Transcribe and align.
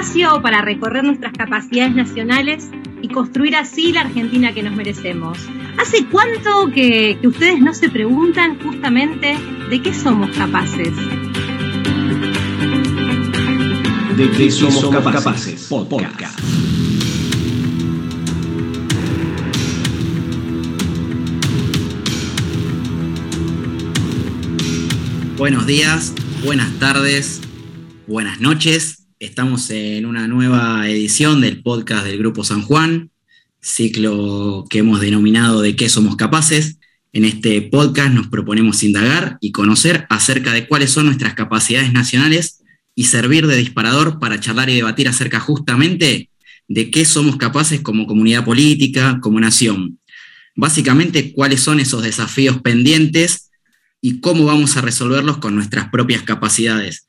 espacio 0.00 0.40
para 0.40 0.62
recorrer 0.62 1.04
nuestras 1.04 1.32
capacidades 1.34 1.94
nacionales 1.94 2.70
y 3.02 3.08
construir 3.08 3.54
así 3.54 3.92
la 3.92 4.00
Argentina 4.02 4.52
que 4.54 4.62
nos 4.62 4.74
merecemos. 4.74 5.38
¿Hace 5.78 6.06
cuánto 6.06 6.70
que, 6.72 7.18
ustedes 7.22 7.60
no 7.60 7.74
se 7.74 7.90
preguntan 7.90 8.58
justamente 8.60 9.36
de 9.68 9.82
qué 9.82 9.92
somos 9.92 10.30
capaces? 10.30 10.88
De 14.16 14.30
qué 14.30 14.50
somos, 14.50 14.88
capaces. 14.90 15.66
Podcast. 15.68 16.40
Buenos 25.36 25.66
días, 25.66 26.14
buenas 26.42 26.70
tardes, 26.78 27.42
buenas 28.06 28.40
noches. 28.40 28.99
Estamos 29.20 29.68
en 29.68 30.06
una 30.06 30.26
nueva 30.26 30.88
edición 30.88 31.42
del 31.42 31.62
podcast 31.62 32.06
del 32.06 32.16
Grupo 32.16 32.42
San 32.42 32.62
Juan, 32.62 33.10
ciclo 33.60 34.64
que 34.70 34.78
hemos 34.78 34.98
denominado 34.98 35.60
de 35.60 35.76
qué 35.76 35.90
somos 35.90 36.16
capaces. 36.16 36.78
En 37.12 37.26
este 37.26 37.60
podcast 37.60 38.14
nos 38.14 38.28
proponemos 38.28 38.82
indagar 38.82 39.36
y 39.42 39.52
conocer 39.52 40.06
acerca 40.08 40.54
de 40.54 40.66
cuáles 40.66 40.92
son 40.92 41.04
nuestras 41.04 41.34
capacidades 41.34 41.92
nacionales 41.92 42.62
y 42.94 43.04
servir 43.04 43.46
de 43.46 43.58
disparador 43.58 44.18
para 44.20 44.40
charlar 44.40 44.70
y 44.70 44.76
debatir 44.76 45.06
acerca 45.06 45.38
justamente 45.38 46.30
de 46.66 46.90
qué 46.90 47.04
somos 47.04 47.36
capaces 47.36 47.82
como 47.82 48.06
comunidad 48.06 48.42
política, 48.42 49.18
como 49.20 49.38
nación. 49.38 49.98
Básicamente, 50.56 51.34
cuáles 51.34 51.60
son 51.60 51.78
esos 51.78 52.02
desafíos 52.02 52.62
pendientes 52.62 53.50
y 54.00 54.20
cómo 54.20 54.46
vamos 54.46 54.78
a 54.78 54.80
resolverlos 54.80 55.36
con 55.36 55.54
nuestras 55.54 55.90
propias 55.90 56.22
capacidades. 56.22 57.06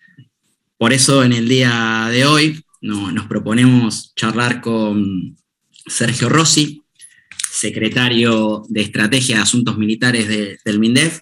Por 0.82 0.94
eso 0.94 1.24
en 1.24 1.32
el 1.32 1.48
día 1.48 2.08
de 2.10 2.26
hoy 2.26 2.66
nos 2.82 3.28
proponemos 3.28 4.16
charlar 4.16 4.62
con 4.62 5.38
Sergio 5.86 6.28
Rossi, 6.28 6.82
secretario 7.52 8.64
de 8.68 8.82
Estrategia 8.82 9.36
de 9.36 9.42
Asuntos 9.44 9.78
Militares 9.78 10.28
del 10.28 10.80
MINDEF 10.80 11.20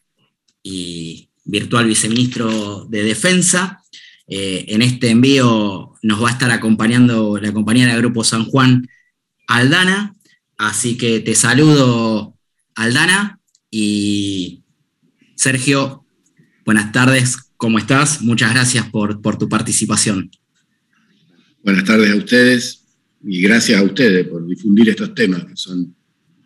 y 0.63 1.27
virtual 1.43 1.87
viceministro 1.87 2.85
de 2.85 3.03
Defensa. 3.03 3.83
Eh, 4.29 4.63
en 4.69 4.81
este 4.81 5.09
envío 5.09 5.91
nos 6.03 6.23
va 6.23 6.29
a 6.29 6.31
estar 6.31 6.51
acompañando 6.51 7.37
la 7.37 7.51
compañera 7.51 7.91
del 7.91 8.03
Grupo 8.03 8.23
San 8.23 8.45
Juan, 8.45 8.87
Aldana. 9.45 10.15
Así 10.57 10.95
que 10.95 11.19
te 11.19 11.35
saludo, 11.35 12.33
Aldana, 12.75 13.41
y 13.69 14.63
Sergio, 15.35 16.05
buenas 16.63 16.93
tardes, 16.93 17.48
¿cómo 17.59 17.77
estás? 17.77 18.21
Muchas 18.21 18.53
gracias 18.53 18.89
por, 18.89 19.37
tu 19.37 19.49
participación. 19.49 20.31
Buenas 21.61 21.83
tardes 21.83 22.09
a 22.13 22.15
ustedes 22.15 22.85
y 23.21 23.41
gracias 23.41 23.81
a 23.81 23.83
ustedes 23.83 24.25
por 24.29 24.47
difundir 24.47 24.87
estos 24.87 25.13
temas 25.13 25.43
que 25.43 25.57
son 25.57 25.93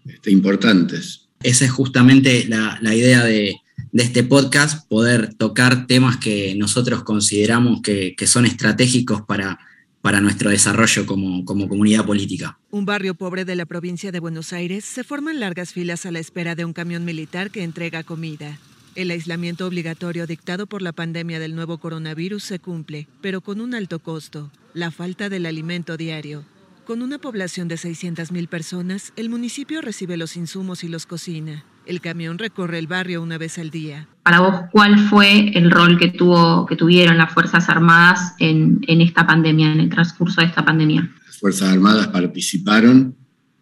este, 0.05 0.31
importantes. 0.31 1.29
Esa 1.43 1.65
es 1.65 1.71
justamente 1.71 2.47
la, 2.49 2.95
idea 2.95 3.23
de, 3.23 3.55
este 3.93 4.23
podcast, 4.23 4.89
poder 4.89 5.35
tocar 5.35 5.85
temas 5.85 6.17
que 6.17 6.55
nosotros 6.55 7.03
consideramos 7.03 7.81
que, 7.83 8.15
son 8.25 8.47
estratégicos 8.47 9.21
para, 9.21 9.59
para 10.01 10.19
nuestro 10.19 10.49
desarrollo 10.49 11.05
como, 11.05 11.45
como, 11.45 11.69
comunidad 11.69 12.07
política. 12.07 12.57
Un 12.71 12.85
barrio 12.85 13.13
pobre 13.13 13.45
de 13.45 13.55
la 13.55 13.67
provincia 13.67 14.11
de 14.11 14.19
Buenos 14.19 14.51
Aires 14.51 14.83
se 14.83 15.03
forman 15.03 15.39
largas 15.39 15.73
filas 15.73 16.07
a 16.07 16.11
la 16.11 16.19
espera 16.19 16.55
de 16.55 16.65
un 16.65 16.73
camión 16.73 17.05
militar 17.05 17.51
que 17.51 17.61
entrega 17.61 18.01
comida. 18.01 18.57
El 18.95 19.09
aislamiento 19.09 19.65
obligatorio 19.65 20.27
dictado 20.27 20.67
por 20.67 20.83
la 20.83 20.91
pandemia 20.91 21.39
del 21.39 21.55
nuevo 21.55 21.79
coronavirus 21.79 22.43
se 22.43 22.59
cumple, 22.59 23.07
pero 23.21 23.41
con 23.41 23.59
un 23.59 23.73
alto 23.73 23.97
costo, 23.97 24.51
la 24.75 24.91
falta 24.91 25.29
del 25.29 25.47
alimento 25.47 25.97
diario. 25.97 26.45
Con 26.85 27.01
una 27.01 27.17
población 27.17 27.67
de 27.67 27.75
600.000 27.75 28.47
personas, 28.47 29.11
el 29.15 29.31
municipio 29.31 29.81
recibe 29.81 30.15
los 30.15 30.37
insumos 30.37 30.83
y 30.83 30.89
los 30.89 31.07
cocina. 31.07 31.65
El 31.87 32.01
camión 32.01 32.37
recorre 32.37 32.77
el 32.77 32.85
barrio 32.85 33.23
una 33.23 33.39
vez 33.39 33.57
al 33.57 33.71
día. 33.71 34.07
Para 34.21 34.41
vos, 34.41 34.61
¿cuál 34.71 34.99
fue 35.09 35.57
el 35.57 35.71
rol 35.71 35.97
que, 35.97 36.09
tuvo, 36.09 36.67
que 36.67 36.75
tuvieron 36.75 37.17
las 37.17 37.33
Fuerzas 37.33 37.69
Armadas 37.69 38.35
en, 38.37 38.79
en 38.87 39.01
esta 39.01 39.25
pandemia, 39.25 39.71
en 39.71 39.79
el 39.79 39.89
transcurso 39.89 40.41
de 40.41 40.47
esta 40.47 40.63
pandemia? 40.63 41.11
Las 41.25 41.39
Fuerzas 41.39 41.73
Armadas 41.73 42.09
participaron 42.09 43.15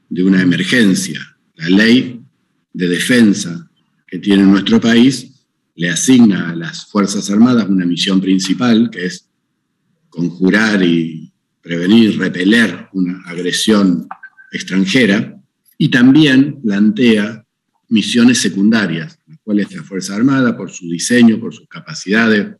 de 0.09 0.25
una 0.25 0.41
emergencia. 0.41 1.21
La 1.55 1.69
ley 1.69 2.21
de 2.73 2.87
defensa 2.89 3.70
que 4.11 4.19
tiene 4.19 4.43
nuestro 4.43 4.81
país 4.81 5.45
le 5.75 5.89
asigna 5.89 6.49
a 6.49 6.55
las 6.55 6.85
Fuerzas 6.85 7.29
Armadas 7.29 7.69
una 7.69 7.85
misión 7.85 8.19
principal, 8.19 8.89
que 8.91 9.05
es 9.05 9.29
conjurar 10.09 10.83
y 10.83 11.31
prevenir, 11.61 12.19
repeler 12.19 12.89
una 12.91 13.21
agresión 13.25 14.05
extranjera, 14.51 15.41
y 15.77 15.87
también 15.87 16.61
plantea 16.61 17.45
misiones 17.87 18.39
secundarias, 18.39 19.17
las 19.27 19.39
cuales 19.39 19.73
la 19.73 19.83
Fuerza 19.83 20.15
Armada, 20.15 20.57
por 20.57 20.69
su 20.69 20.89
diseño, 20.89 21.39
por 21.39 21.53
sus 21.53 21.67
capacidades, 21.69 22.57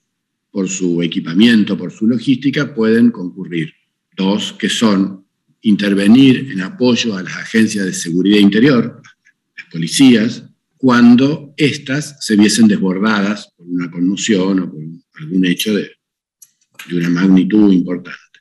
por 0.50 0.70
su 0.70 1.02
equipamiento, 1.02 1.78
por 1.78 1.92
su 1.92 2.08
logística, 2.08 2.74
pueden 2.74 3.12
concurrir. 3.12 3.74
Dos, 4.16 4.54
que 4.54 4.70
son 4.70 5.26
intervenir 5.62 6.50
en 6.52 6.62
apoyo 6.62 7.16
a 7.18 7.24
las 7.24 7.36
agencias 7.36 7.86
de 7.86 7.94
seguridad 7.94 8.40
interior, 8.40 9.02
las 9.58 9.66
policías, 9.70 10.46
cuando 10.82 11.54
éstas 11.58 12.18
se 12.22 12.36
viesen 12.36 12.68
desbordadas 12.68 13.54
por 13.56 13.68
una 13.68 13.92
conmoción 13.92 14.62
o 14.62 14.72
por 14.72 14.82
algún 15.22 15.46
hecho 15.46 15.76
de, 15.76 15.92
una 16.92 17.10
magnitud 17.12 17.72
importante. 17.72 18.40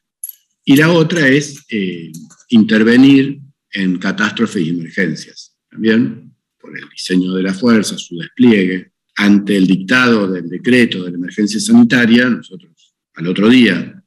Y 0.65 0.75
la 0.77 0.91
otra 0.91 1.29
es 1.29 1.63
eh, 1.69 2.11
intervenir 2.49 3.43
en 3.71 3.99
catástrofes 3.99 4.67
y 4.67 4.71
emergencias, 4.71 5.55
también 5.71 6.35
por 6.59 6.75
el 6.79 6.89
diseño 6.89 7.35
de 7.35 7.43
la 7.43 7.53
fuerza, 7.53 7.99
su 7.99 8.17
despliegue. 8.17 8.93
Ante 9.17 9.59
el 9.59 9.67
dictado 9.67 10.27
del 10.27 10.49
decreto 10.49 11.05
de 11.05 11.11
la 11.11 11.19
emergencia 11.19 11.61
sanitaria, 11.61 12.31
nosotros 12.31 12.95
al 13.17 13.27
otro 13.27 13.51
día 13.51 14.03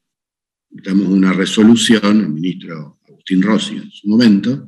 damos 0.71 1.07
una 1.07 1.33
resolución, 1.33 2.21
el 2.21 2.29
ministro 2.29 2.99
Agustín 3.07 3.43
Rossi 3.43 3.75
en 3.75 3.91
su 3.91 4.07
momento, 4.07 4.67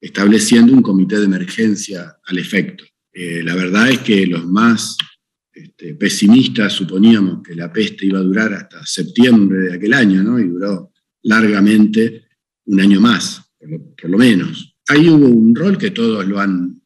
estableciendo 0.00 0.72
un 0.72 0.82
comité 0.82 1.18
de 1.18 1.26
emergencia 1.26 2.16
al 2.24 2.38
efecto. 2.38 2.84
Eh, 3.12 3.42
la 3.42 3.54
verdad 3.54 3.90
es 3.90 3.98
que 3.98 4.26
los 4.26 4.46
más 4.46 4.96
este, 5.52 5.94
pesimistas 5.94 6.72
suponíamos 6.72 7.42
que 7.42 7.54
la 7.54 7.72
peste 7.72 8.06
iba 8.06 8.18
a 8.18 8.22
durar 8.22 8.54
hasta 8.54 8.86
septiembre 8.86 9.58
de 9.58 9.74
aquel 9.74 9.92
año, 9.92 10.22
¿no? 10.22 10.38
Y 10.38 10.48
duró 10.48 10.92
largamente 11.22 12.24
un 12.66 12.80
año 12.80 13.00
más, 13.00 13.42
por 13.58 14.10
lo, 14.10 14.18
menos. 14.18 14.76
Ahí 14.88 15.08
hubo 15.08 15.26
un 15.26 15.54
rol 15.54 15.76
que 15.76 15.90
todos 15.90 16.26
lo 16.26 16.40
han, 16.40 16.80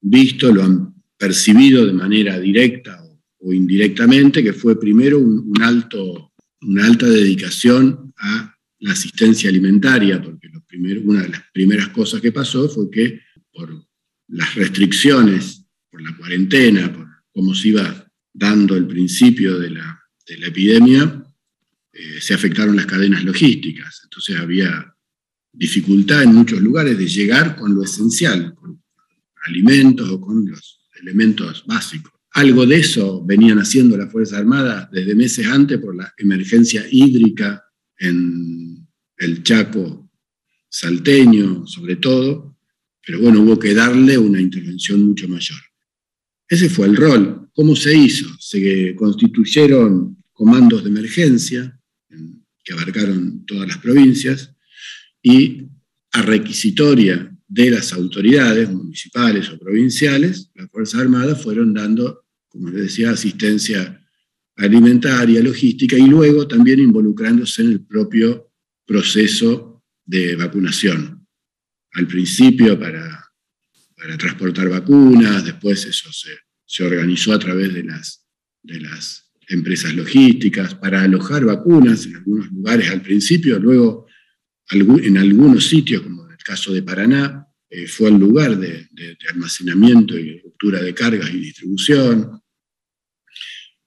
visto, 0.00 0.52
lo 0.52 0.64
han 0.64 0.94
percibido 1.16 1.86
de 1.86 1.92
manera 1.92 2.38
directa 2.40 3.02
o, 3.38 3.52
indirectamente, 3.52 4.42
que 4.42 4.52
fue 4.52 4.78
primero 4.78 5.18
un, 5.18 5.54
alto, 5.62 6.32
una 6.62 6.86
alta 6.86 7.06
dedicación 7.06 8.12
a 8.18 8.54
la 8.82 8.92
asistencia 8.92 9.48
alimentaria, 9.48 10.20
porque 10.20 10.48
una 11.04 11.22
de 11.22 11.28
las 11.28 11.42
primeras 11.52 11.88
cosas 11.88 12.20
que 12.20 12.32
pasó 12.32 12.68
fue 12.68 12.90
que 12.90 13.20
por 13.52 13.86
las 14.28 14.54
restricciones, 14.56 15.64
por 15.88 16.02
la 16.02 16.16
cuarentena, 16.16 16.92
por 16.92 17.06
cómo 17.30 17.54
se 17.54 17.68
iba 17.68 18.10
dando 18.32 18.76
el 18.76 18.86
principio 18.86 19.58
de 19.58 19.70
la, 19.70 19.98
epidemia, 20.26 21.22
eh, 21.92 22.20
se 22.20 22.34
afectaron 22.34 22.74
las 22.74 22.86
cadenas 22.86 23.22
logísticas. 23.22 24.00
Entonces 24.04 24.36
había 24.36 24.92
dificultad 25.52 26.22
en 26.22 26.34
muchos 26.34 26.60
lugares 26.60 26.98
de 26.98 27.06
llegar 27.06 27.54
con 27.54 27.74
lo 27.74 27.84
esencial, 27.84 28.54
con 28.54 28.82
alimentos 29.44 30.08
o 30.08 30.20
con 30.20 30.44
los 30.48 30.88
elementos 31.00 31.64
básicos. 31.66 32.12
Algo 32.32 32.66
de 32.66 32.80
eso 32.80 33.24
venían 33.24 33.58
haciendo 33.58 33.96
las 33.96 34.10
Fuerzas 34.10 34.38
Armadas 34.38 34.88
desde 34.90 35.14
meses 35.14 35.46
antes 35.46 35.78
por 35.78 35.94
la 35.94 36.12
emergencia 36.16 36.84
hídrica 36.90 37.62
en 37.98 38.71
el 39.16 39.42
Chaco 39.42 40.10
salteño, 40.68 41.66
sobre 41.66 41.96
todo, 41.96 42.56
pero 43.04 43.20
bueno, 43.20 43.42
hubo 43.42 43.58
que 43.58 43.74
darle 43.74 44.16
una 44.16 44.40
intervención 44.40 45.02
mucho 45.02 45.28
mayor. 45.28 45.58
Ese 46.48 46.70
fue 46.70 46.86
el 46.86 46.96
rol. 46.96 47.50
¿Cómo 47.54 47.76
se 47.76 47.94
hizo? 47.94 48.26
Se 48.38 48.94
constituyeron 48.96 50.16
comandos 50.32 50.82
de 50.82 50.90
emergencia 50.90 51.78
que 52.64 52.72
abarcaron 52.72 53.44
todas 53.44 53.68
las 53.68 53.78
provincias 53.78 54.54
y 55.22 55.66
a 56.12 56.22
requisitoria 56.22 57.28
de 57.48 57.70
las 57.70 57.92
autoridades 57.92 58.70
municipales 58.70 59.50
o 59.50 59.58
provinciales, 59.58 60.50
las 60.54 60.70
Fuerzas 60.70 61.00
Armadas 61.00 61.42
fueron 61.42 61.74
dando, 61.74 62.24
como 62.48 62.70
les 62.70 62.84
decía, 62.84 63.10
asistencia 63.10 64.02
alimentaria, 64.56 65.42
logística 65.42 65.98
y 65.98 66.06
luego 66.06 66.46
también 66.46 66.80
involucrándose 66.80 67.62
en 67.62 67.72
el 67.72 67.84
propio 67.84 68.51
proceso 68.86 69.82
de 70.04 70.36
vacunación. 70.36 71.26
Al 71.92 72.06
principio 72.06 72.78
para, 72.78 73.30
para 73.96 74.16
transportar 74.16 74.68
vacunas, 74.68 75.44
después 75.44 75.84
eso 75.84 76.10
se, 76.12 76.84
organizó 76.84 77.32
a 77.32 77.38
través 77.38 77.72
de 77.74 77.84
las, 77.84 78.26
de 78.62 78.80
las 78.80 79.30
empresas 79.48 79.94
logísticas, 79.94 80.74
para 80.74 81.02
alojar 81.02 81.44
vacunas 81.44 82.06
en 82.06 82.16
algunos 82.16 82.50
lugares 82.50 82.90
al 82.90 83.02
principio, 83.02 83.58
luego 83.58 84.06
en 84.70 85.18
algunos 85.18 85.66
sitios, 85.66 86.02
como 86.02 86.24
en 86.24 86.32
el 86.32 86.38
caso 86.38 86.72
de 86.72 86.82
Paraná, 86.82 87.46
eh, 87.74 87.86
fue 87.86 88.10
el 88.10 88.16
lugar 88.16 88.58
de, 88.58 88.88
almacenamiento 89.30 90.18
y 90.18 90.38
ruptura 90.40 90.82
de 90.82 90.92
cargas 90.92 91.30
y 91.30 91.38
distribución. 91.38 92.38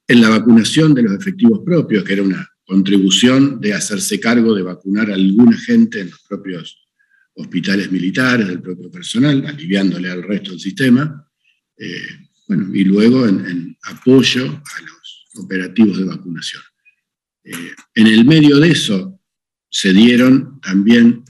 En 0.08 0.22
la 0.22 0.30
vacunación 0.30 0.94
de 0.94 1.04
los 1.04 1.14
efectivos 1.14 1.62
propios, 1.64 2.04
que 2.04 2.14
era 2.14 2.24
una 2.24 2.48
contribución 2.66 3.62
de 3.62 3.74
hacerse 3.74 4.20
cargo 4.20 4.56
de 4.56 4.64
vacunar 4.64 5.12
a 5.12 5.14
alguna 5.14 5.58
gente 5.58 6.02
en 6.02 6.10
los 6.10 6.22
propios 6.28 6.86
hospitales 7.36 7.92
militares, 7.92 8.48
del 8.48 8.62
propio 8.62 8.90
personal, 8.90 9.46
aliviándole 9.46 10.10
al 10.10 10.24
resto 10.24 10.52
del 10.52 10.60
sistema. 10.60 11.28
Eh, 11.78 12.08
bueno, 12.48 12.74
y 12.74 12.84
luego 12.84 13.28
en, 13.28 13.78
apoyo 13.84 14.46
a 14.46 14.82
los 14.82 15.28
operativos 15.36 15.98
de 15.98 16.06
vacunación. 16.06 16.64
Eh, 17.44 17.74
en 17.96 18.08
el 18.08 18.26
medio 18.26 18.60
de 18.60 18.72
eso 18.72 19.20
se 19.70 19.94
dieron 19.94 20.60
también 20.62 21.24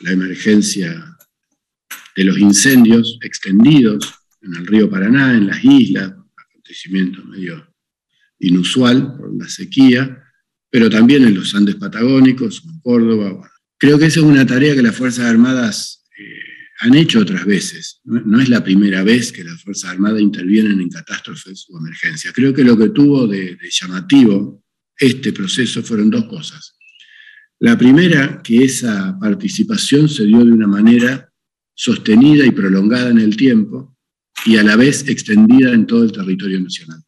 la 0.00 0.12
emergencia 0.12 1.16
de 2.16 2.24
los 2.24 2.38
incendios 2.38 3.18
extendidos 3.22 4.14
en 4.42 4.54
el 4.54 4.66
río 4.66 4.88
Paraná, 4.88 5.34
en 5.34 5.48
las 5.48 5.64
islas, 5.64 6.14
acontecimiento 6.36 7.24
medio 7.24 7.74
inusual 8.38 9.16
por 9.16 9.36
la 9.36 9.48
sequía, 9.48 10.24
pero 10.70 10.90
también 10.90 11.24
en 11.24 11.34
los 11.34 11.54
Andes 11.54 11.76
patagónicos, 11.76 12.62
en 12.64 12.80
Córdoba. 12.80 13.50
creo 13.78 13.98
que 13.98 14.06
esa 14.06 14.20
es 14.20 14.26
una 14.26 14.46
tarea 14.46 14.74
que 14.74 14.82
las 14.82 14.96
Fuerzas 14.96 15.26
Armadas 15.26 16.04
eh, 16.18 16.58
han 16.80 16.94
hecho 16.94 17.20
otras 17.20 17.44
veces. 17.44 18.00
¿no? 18.04 18.40
es 18.40 18.48
la 18.48 18.62
primera 18.62 19.02
vez 19.02 19.32
que 19.32 19.44
las 19.44 19.62
Fuerzas 19.62 19.90
Armadas 19.90 20.20
intervienen 20.20 20.80
en 20.80 20.88
catástrofes 20.88 21.66
o 21.70 21.78
emergencias. 21.78 22.32
Creo 22.34 22.52
que 22.52 22.64
lo 22.64 22.76
que 22.76 22.90
tuvo 22.90 23.26
de, 23.26 23.56
llamativo 23.70 24.62
este 24.96 25.32
proceso 25.32 25.82
fueron 25.82 26.10
dos 26.10 26.24
cosas. 26.24 26.76
La 27.60 27.76
primera, 27.76 28.40
que 28.42 28.64
esa 28.64 29.16
participación 29.18 30.08
se 30.08 30.24
dio 30.24 30.44
de 30.44 30.52
una 30.52 30.66
manera 30.66 31.32
sostenida 31.74 32.44
y 32.44 32.50
prolongada 32.50 33.10
en 33.10 33.18
el 33.18 33.36
tiempo 33.36 33.96
y 34.44 34.56
a 34.56 34.62
la 34.62 34.76
vez 34.76 35.08
extendida 35.08 35.72
en 35.72 35.86
todo 35.86 36.04
el 36.04 36.12
territorio 36.12 36.60
nacional. 36.60 37.02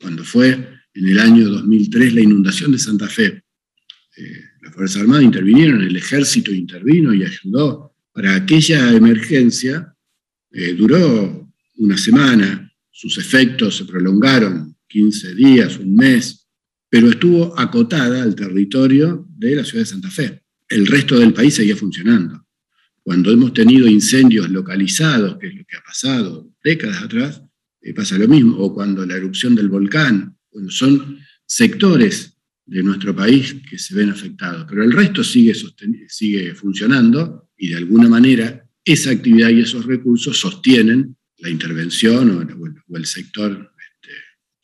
Cuando 0.00 0.24
fue 0.24 0.77
en 0.98 1.08
el 1.08 1.18
año 1.20 1.48
2003 1.48 2.14
la 2.14 2.20
inundación 2.20 2.72
de 2.72 2.78
Santa 2.78 3.06
Fe, 3.06 3.44
eh, 4.16 4.40
las 4.62 4.74
Fuerzas 4.74 5.02
Armadas 5.02 5.22
intervinieron, 5.22 5.82
el 5.82 5.96
ejército 5.96 6.52
intervino 6.52 7.14
y 7.14 7.22
ayudó 7.22 7.94
para 8.12 8.34
aquella 8.34 8.92
emergencia 8.92 9.94
eh, 10.50 10.74
duró 10.74 11.48
una 11.76 11.96
semana, 11.96 12.72
sus 12.90 13.16
efectos 13.18 13.76
se 13.76 13.84
prolongaron 13.84 14.76
15 14.88 15.34
días, 15.36 15.78
un 15.78 15.94
mes, 15.94 16.48
pero 16.90 17.10
estuvo 17.10 17.56
acotada 17.58 18.22
al 18.22 18.34
territorio 18.34 19.24
de 19.36 19.54
la 19.54 19.64
ciudad 19.64 19.82
de 19.82 19.90
Santa 19.90 20.10
Fe. 20.10 20.42
El 20.68 20.86
resto 20.86 21.18
del 21.18 21.32
país 21.32 21.54
seguía 21.54 21.76
funcionando. 21.76 22.44
Cuando 23.02 23.30
hemos 23.30 23.52
tenido 23.52 23.86
incendios 23.86 24.50
localizados, 24.50 25.38
que 25.38 25.46
es 25.46 25.54
lo 25.54 25.64
que 25.64 25.76
ha 25.76 25.82
pasado 25.84 26.50
décadas 26.64 27.02
atrás, 27.02 27.42
eh, 27.82 27.94
pasa 27.94 28.18
lo 28.18 28.26
mismo, 28.26 28.56
o 28.56 28.74
cuando 28.74 29.06
la 29.06 29.14
erupción 29.14 29.54
del 29.54 29.68
volcán, 29.68 30.37
son 30.68 31.18
sectores 31.46 32.38
de 32.66 32.82
nuestro 32.82 33.16
país 33.16 33.56
que 33.68 33.78
se 33.78 33.94
ven 33.94 34.10
afectados, 34.10 34.66
pero 34.68 34.84
el 34.84 34.92
resto 34.92 35.24
sigue, 35.24 35.54
sigue 36.08 36.54
funcionando 36.54 37.50
y 37.56 37.68
de 37.68 37.76
alguna 37.76 38.08
manera 38.08 38.62
esa 38.84 39.10
actividad 39.10 39.48
y 39.50 39.60
esos 39.60 39.86
recursos 39.86 40.38
sostienen 40.38 41.16
la 41.38 41.48
intervención 41.48 42.30
o, 42.30 42.96
el 42.96 43.06
sector 43.06 43.52
este, 43.52 44.14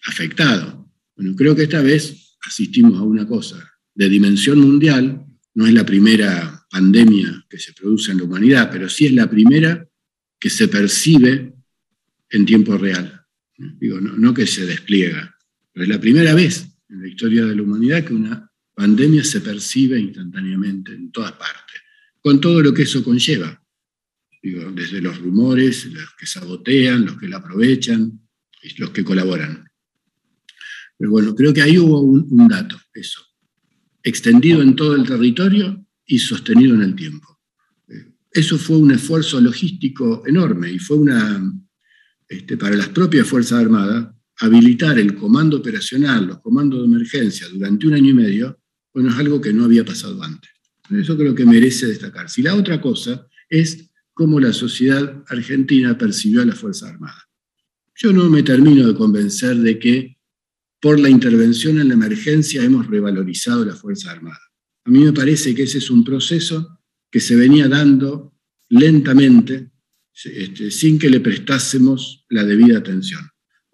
afectado. 0.06 0.90
Bueno, 1.16 1.34
creo 1.34 1.56
que 1.56 1.62
esta 1.64 1.81
vez 1.81 2.36
asistimos 2.46 2.98
a 2.98 3.02
una 3.02 3.26
cosa 3.26 3.72
de 3.94 4.08
dimensión 4.08 4.60
mundial, 4.60 5.25
no 5.54 5.66
es 5.66 5.72
la 5.72 5.86
primera 5.86 6.66
pandemia 6.70 7.46
que 7.48 7.58
se 7.58 7.72
produce 7.72 8.12
en 8.12 8.19
la 8.19 8.25
humanidad, 8.25 8.70
pero 8.70 8.88
sí 8.88 9.06
es 9.06 9.12
la 9.12 9.31
primera 9.31 9.86
que 10.38 10.50
se 10.50 10.69
percibe 10.69 11.54
en 12.28 12.44
tiempo 12.44 12.76
real. 12.76 13.25
Digo, 13.56 14.00
no 14.00 14.34
que 14.34 14.46
se 14.46 14.66
despliega, 14.66 15.33
pero 15.75 15.85
es 15.85 15.91
la 15.91 16.00
primera 16.00 16.32
vez 16.35 16.67
en 16.88 17.03
la 17.03 17.09
historia 17.09 17.44
de 17.44 17.55
la 17.55 17.62
humanidad 17.62 18.05
que 18.05 18.15
una 18.15 18.50
pandemia 18.75 19.23
se 19.23 19.43
percibe 19.43 20.00
instantáneamente 20.00 20.93
en 20.93 21.12
todas 21.12 21.32
partes 21.32 21.75
con 22.25 22.41
todo 22.41 22.62
lo 22.62 22.73
que 22.73 22.85
eso 22.85 23.05
conlleva. 23.05 23.61
desde 24.43 25.00
los 25.00 25.19
rumores, 25.19 25.87
los 25.87 26.15
que 26.19 26.26
sabotean, 26.26 27.05
los 27.05 27.19
que 27.19 27.29
la 27.29 27.37
aprovechan, 27.37 28.19
los 28.79 28.91
que 28.91 29.05
colaboran. 29.05 29.65
Pero 30.99 31.11
bueno, 31.11 31.35
creo 31.35 31.53
que 31.53 31.62
ahí 31.62 31.79
hubo 31.79 32.00
un, 32.00 32.49
dato, 32.49 32.81
eso, 32.94 33.20
extendido 34.03 34.62
en 34.62 34.75
todo 34.75 34.94
el 34.94 35.05
territorio 35.05 35.87
y 36.06 36.19
sostenido 36.19 36.75
en 36.75 36.82
el 36.82 36.94
tiempo. 36.94 37.41
Eso 38.31 38.59
fue 38.59 38.79
un 38.79 38.93
esfuerzo 38.93 39.41
logístico 39.41 40.23
enorme 40.27 40.70
y 40.70 40.79
fue 40.79 40.97
una, 40.97 41.43
este, 42.29 42.56
para 42.56 42.77
las 42.77 42.88
propias 42.88 43.27
Fuerzas 43.27 43.61
Armadas, 43.61 44.13
habilitar 44.40 44.98
el 44.98 45.14
comando 45.14 45.58
operacional, 45.58 46.26
los 46.26 46.40
comandos 46.40 46.81
de 46.81 46.86
emergencia 46.86 47.48
durante 47.48 47.86
un 47.86 47.94
año 47.94 48.10
y 48.10 48.14
medio, 48.14 48.60
bueno, 48.92 49.10
es 49.10 49.16
algo 49.16 49.40
que 49.40 49.52
no 49.52 49.64
había 49.64 49.84
pasado 49.84 50.22
antes. 50.22 50.50
Eso 50.90 51.16
creo 51.16 51.34
que 51.34 51.46
merece 51.46 51.86
destacarse. 51.86 52.40
Y 52.40 52.44
la 52.44 52.54
otra 52.54 52.81
cosa 52.81 53.26
es 53.48 53.90
cómo 54.12 54.38
la 54.38 54.52
sociedad 54.52 55.22
argentina 55.28 55.96
percibió 55.96 56.42
a 56.42 56.46
la 56.46 56.54
Fuerza 56.54 56.88
Armada. 56.88 57.28
Yo 57.96 58.12
no 58.12 58.28
me 58.28 58.42
termino 58.42 58.86
de 58.86 58.94
convencer 58.94 59.56
de 59.56 59.78
que 59.78 60.19
por 60.81 61.00
la 61.00 61.08
intervención 61.08 61.81
en 61.81 61.88
la 61.88 61.94
emergencia 61.94 62.62
hemos 62.62 62.86
revalorizado 62.86 63.64
la 63.64 63.75
Fuerza 63.75 64.10
Armada. 64.10 64.40
A 64.84 64.90
mí 64.90 64.98
me 65.00 65.12
parece 65.12 65.54
que 65.54 65.62
ese 65.62 65.78
es 65.78 65.90
un 65.90 66.04
proceso 66.04 66.81
que 67.10 67.20
se 67.20 67.36
venía 67.36 67.69
dando 67.69 68.34
lentamente, 68.69 69.70
este, 70.25 70.70
sin 70.70 70.98
que 70.98 71.08
le 71.08 71.20
prestásemos 71.20 72.26
la 72.28 72.44
debida 72.44 72.78
atención. 72.78 73.22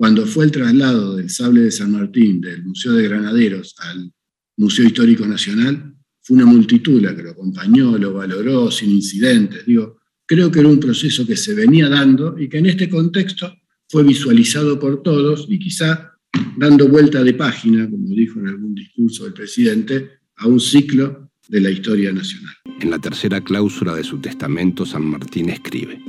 Cuando 0.00 0.24
fue 0.24 0.46
el 0.46 0.50
traslado 0.50 1.16
del 1.16 1.28
sable 1.28 1.60
de 1.60 1.70
San 1.70 1.92
Martín 1.92 2.40
del 2.40 2.64
Museo 2.64 2.92
de 2.92 3.06
Granaderos 3.06 3.74
al 3.80 4.10
Museo 4.56 4.86
Histórico 4.86 5.26
Nacional, 5.26 5.94
fue 6.22 6.38
una 6.38 6.46
multitud 6.46 7.02
la 7.02 7.14
que 7.14 7.22
lo 7.22 7.32
acompañó, 7.32 7.98
lo 7.98 8.14
valoró 8.14 8.70
sin 8.70 8.92
incidentes. 8.92 9.66
Digo, 9.66 9.98
creo 10.24 10.50
que 10.50 10.60
era 10.60 10.70
un 10.70 10.80
proceso 10.80 11.26
que 11.26 11.36
se 11.36 11.52
venía 11.52 11.90
dando 11.90 12.38
y 12.38 12.48
que 12.48 12.56
en 12.56 12.64
este 12.64 12.88
contexto 12.88 13.54
fue 13.90 14.02
visualizado 14.02 14.80
por 14.80 15.02
todos 15.02 15.44
y 15.50 15.58
quizá 15.58 16.12
dando 16.56 16.88
vuelta 16.88 17.22
de 17.22 17.34
página, 17.34 17.86
como 17.90 18.08
dijo 18.08 18.40
en 18.40 18.48
algún 18.48 18.74
discurso 18.74 19.26
el 19.26 19.34
presidente, 19.34 20.12
a 20.36 20.46
un 20.46 20.60
ciclo 20.60 21.30
de 21.46 21.60
la 21.60 21.70
historia 21.70 22.10
nacional. 22.10 22.54
En 22.80 22.88
la 22.88 22.98
tercera 22.98 23.42
cláusula 23.42 23.94
de 23.94 24.04
su 24.04 24.16
testamento, 24.16 24.86
San 24.86 25.04
Martín 25.04 25.50
escribe, 25.50 26.00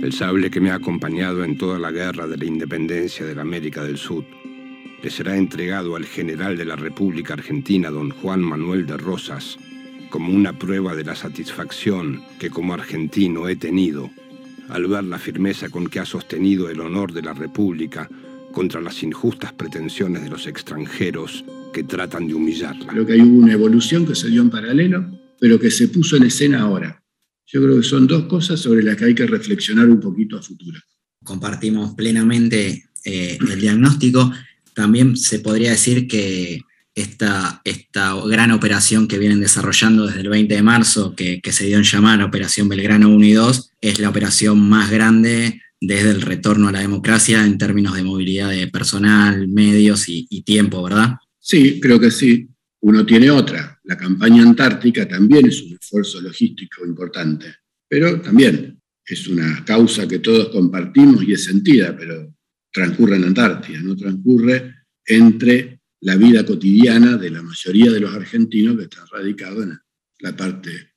El 0.00 0.12
sable 0.12 0.50
que 0.50 0.60
me 0.60 0.70
ha 0.70 0.74
acompañado 0.74 1.42
en 1.42 1.58
toda 1.58 1.78
la 1.78 1.90
guerra 1.90 2.28
de 2.28 2.36
la 2.36 2.44
independencia 2.44 3.26
de 3.26 3.34
la 3.34 3.42
América 3.42 3.82
del 3.82 3.98
Sur 3.98 4.24
le 5.02 5.10
será 5.10 5.36
entregado 5.36 5.96
al 5.96 6.06
general 6.06 6.56
de 6.56 6.64
la 6.64 6.76
República 6.76 7.34
Argentina, 7.34 7.90
don 7.90 8.10
Juan 8.10 8.40
Manuel 8.40 8.86
de 8.86 8.96
Rosas, 8.96 9.58
como 10.10 10.32
una 10.32 10.52
prueba 10.52 10.94
de 10.94 11.04
la 11.04 11.14
satisfacción 11.14 12.22
que 12.38 12.48
como 12.50 12.74
argentino 12.74 13.48
he 13.48 13.56
tenido 13.56 14.10
al 14.68 14.86
ver 14.86 15.04
la 15.04 15.18
firmeza 15.18 15.68
con 15.68 15.88
que 15.88 15.98
ha 15.98 16.04
sostenido 16.04 16.70
el 16.70 16.80
honor 16.80 17.12
de 17.12 17.22
la 17.22 17.34
República 17.34 18.08
contra 18.52 18.80
las 18.80 19.02
injustas 19.02 19.52
pretensiones 19.52 20.22
de 20.22 20.30
los 20.30 20.46
extranjeros 20.46 21.44
que 21.72 21.82
tratan 21.82 22.28
de 22.28 22.34
humillarla. 22.34 22.86
Creo 22.86 23.06
que 23.06 23.14
hay 23.14 23.20
una 23.20 23.52
evolución 23.52 24.06
que 24.06 24.14
se 24.14 24.28
dio 24.28 24.42
en 24.42 24.50
paralelo, 24.50 25.06
pero 25.40 25.58
que 25.58 25.70
se 25.70 25.88
puso 25.88 26.16
en 26.16 26.24
escena 26.24 26.60
ahora. 26.60 27.02
Yo 27.50 27.62
creo 27.62 27.76
que 27.76 27.82
son 27.82 28.06
dos 28.06 28.24
cosas 28.24 28.60
sobre 28.60 28.82
las 28.82 28.96
que 28.96 29.06
hay 29.06 29.14
que 29.14 29.26
reflexionar 29.26 29.88
un 29.88 30.00
poquito 30.00 30.36
a 30.36 30.42
futuro. 30.42 30.78
Compartimos 31.24 31.94
plenamente 31.94 32.84
eh, 33.04 33.38
el 33.40 33.60
diagnóstico. 33.60 34.30
También 34.74 35.16
se 35.16 35.40
podría 35.40 35.70
decir 35.70 36.06
que 36.06 36.60
esta, 36.94 37.62
esta 37.64 38.14
gran 38.26 38.50
operación 38.50 39.08
que 39.08 39.18
vienen 39.18 39.40
desarrollando 39.40 40.06
desde 40.06 40.20
el 40.20 40.28
20 40.28 40.54
de 40.54 40.62
marzo, 40.62 41.14
que, 41.14 41.40
se 41.50 41.66
dio 41.66 41.78
en 41.78 41.84
llamar 41.84 42.22
Operación 42.22 42.68
Belgrano 42.68 43.08
1 43.08 43.24
y 43.24 43.32
2, 43.32 43.70
es 43.80 43.98
la 43.98 44.10
operación 44.10 44.68
más 44.68 44.90
grande 44.90 45.62
desde 45.80 46.10
el 46.10 46.20
retorno 46.20 46.68
a 46.68 46.72
la 46.72 46.80
democracia 46.80 47.46
en 47.46 47.56
términos 47.56 47.94
de 47.94 48.02
movilidad 48.02 48.50
de 48.50 48.66
personal, 48.66 49.48
medios 49.48 50.08
y, 50.08 50.26
y 50.28 50.42
tiempo, 50.42 50.82
¿verdad? 50.82 51.14
Sí, 51.38 51.80
creo 51.80 51.98
que 51.98 52.10
sí. 52.10 52.48
Uno 52.80 53.04
tiene 53.04 53.30
otra. 53.30 53.78
La 53.84 53.96
campaña 53.96 54.42
antártica 54.42 55.06
también 55.06 55.46
es 55.46 55.62
un 55.62 55.76
esfuerzo 55.80 56.20
logístico 56.20 56.84
importante, 56.86 57.56
pero 57.88 58.20
también 58.20 58.80
es 59.04 59.26
una 59.26 59.64
causa 59.64 60.06
que 60.06 60.18
todos 60.18 60.50
compartimos 60.50 61.24
y 61.24 61.32
es 61.32 61.44
sentida, 61.44 61.96
pero 61.96 62.34
transcurre 62.70 63.16
en 63.16 63.24
Antártida, 63.24 63.80
no 63.80 63.96
transcurre 63.96 64.74
entre 65.06 65.80
la 66.00 66.16
vida 66.16 66.44
cotidiana 66.44 67.16
de 67.16 67.30
la 67.30 67.42
mayoría 67.42 67.90
de 67.90 68.00
los 68.00 68.14
argentinos 68.14 68.76
que 68.76 68.84
están 68.84 69.06
radicados 69.10 69.64
en 69.64 69.78
la 70.20 70.36
parte 70.36 70.92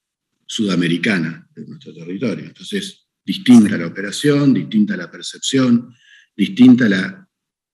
sudamericana 0.45 1.47
de 1.55 1.65
nuestro 1.65 1.93
territorio. 1.93 2.45
Entonces, 2.45 3.07
distinta 3.23 3.77
la 3.77 3.87
operación, 3.87 4.53
distinta 4.53 4.97
la 4.97 5.09
percepción, 5.09 5.93
distinta 6.35 6.89
la 6.89 7.27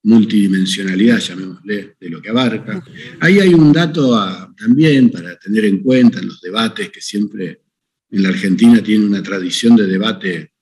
multidimensionalidad, 0.07 1.19
llamémosle, 1.19 1.97
de 1.99 2.09
lo 2.09 2.21
que 2.21 2.29
abarca. 2.29 2.81
Ahí 3.19 3.39
hay 3.39 3.53
un 3.53 3.73
dato 3.73 4.17
también 4.57 5.09
para 5.09 5.37
tener 5.37 5.65
en 5.65 5.83
cuenta 5.83 6.19
en 6.19 6.27
los 6.27 6.39
debates 6.39 6.89
que 6.89 7.01
siempre 7.01 7.61
en 8.09 8.23
la 8.23 8.29
Argentina 8.29 8.81
tiene 8.81 9.05
una 9.05 9.21
tradición 9.21 9.75
de 9.75 9.85
debate 9.85 10.53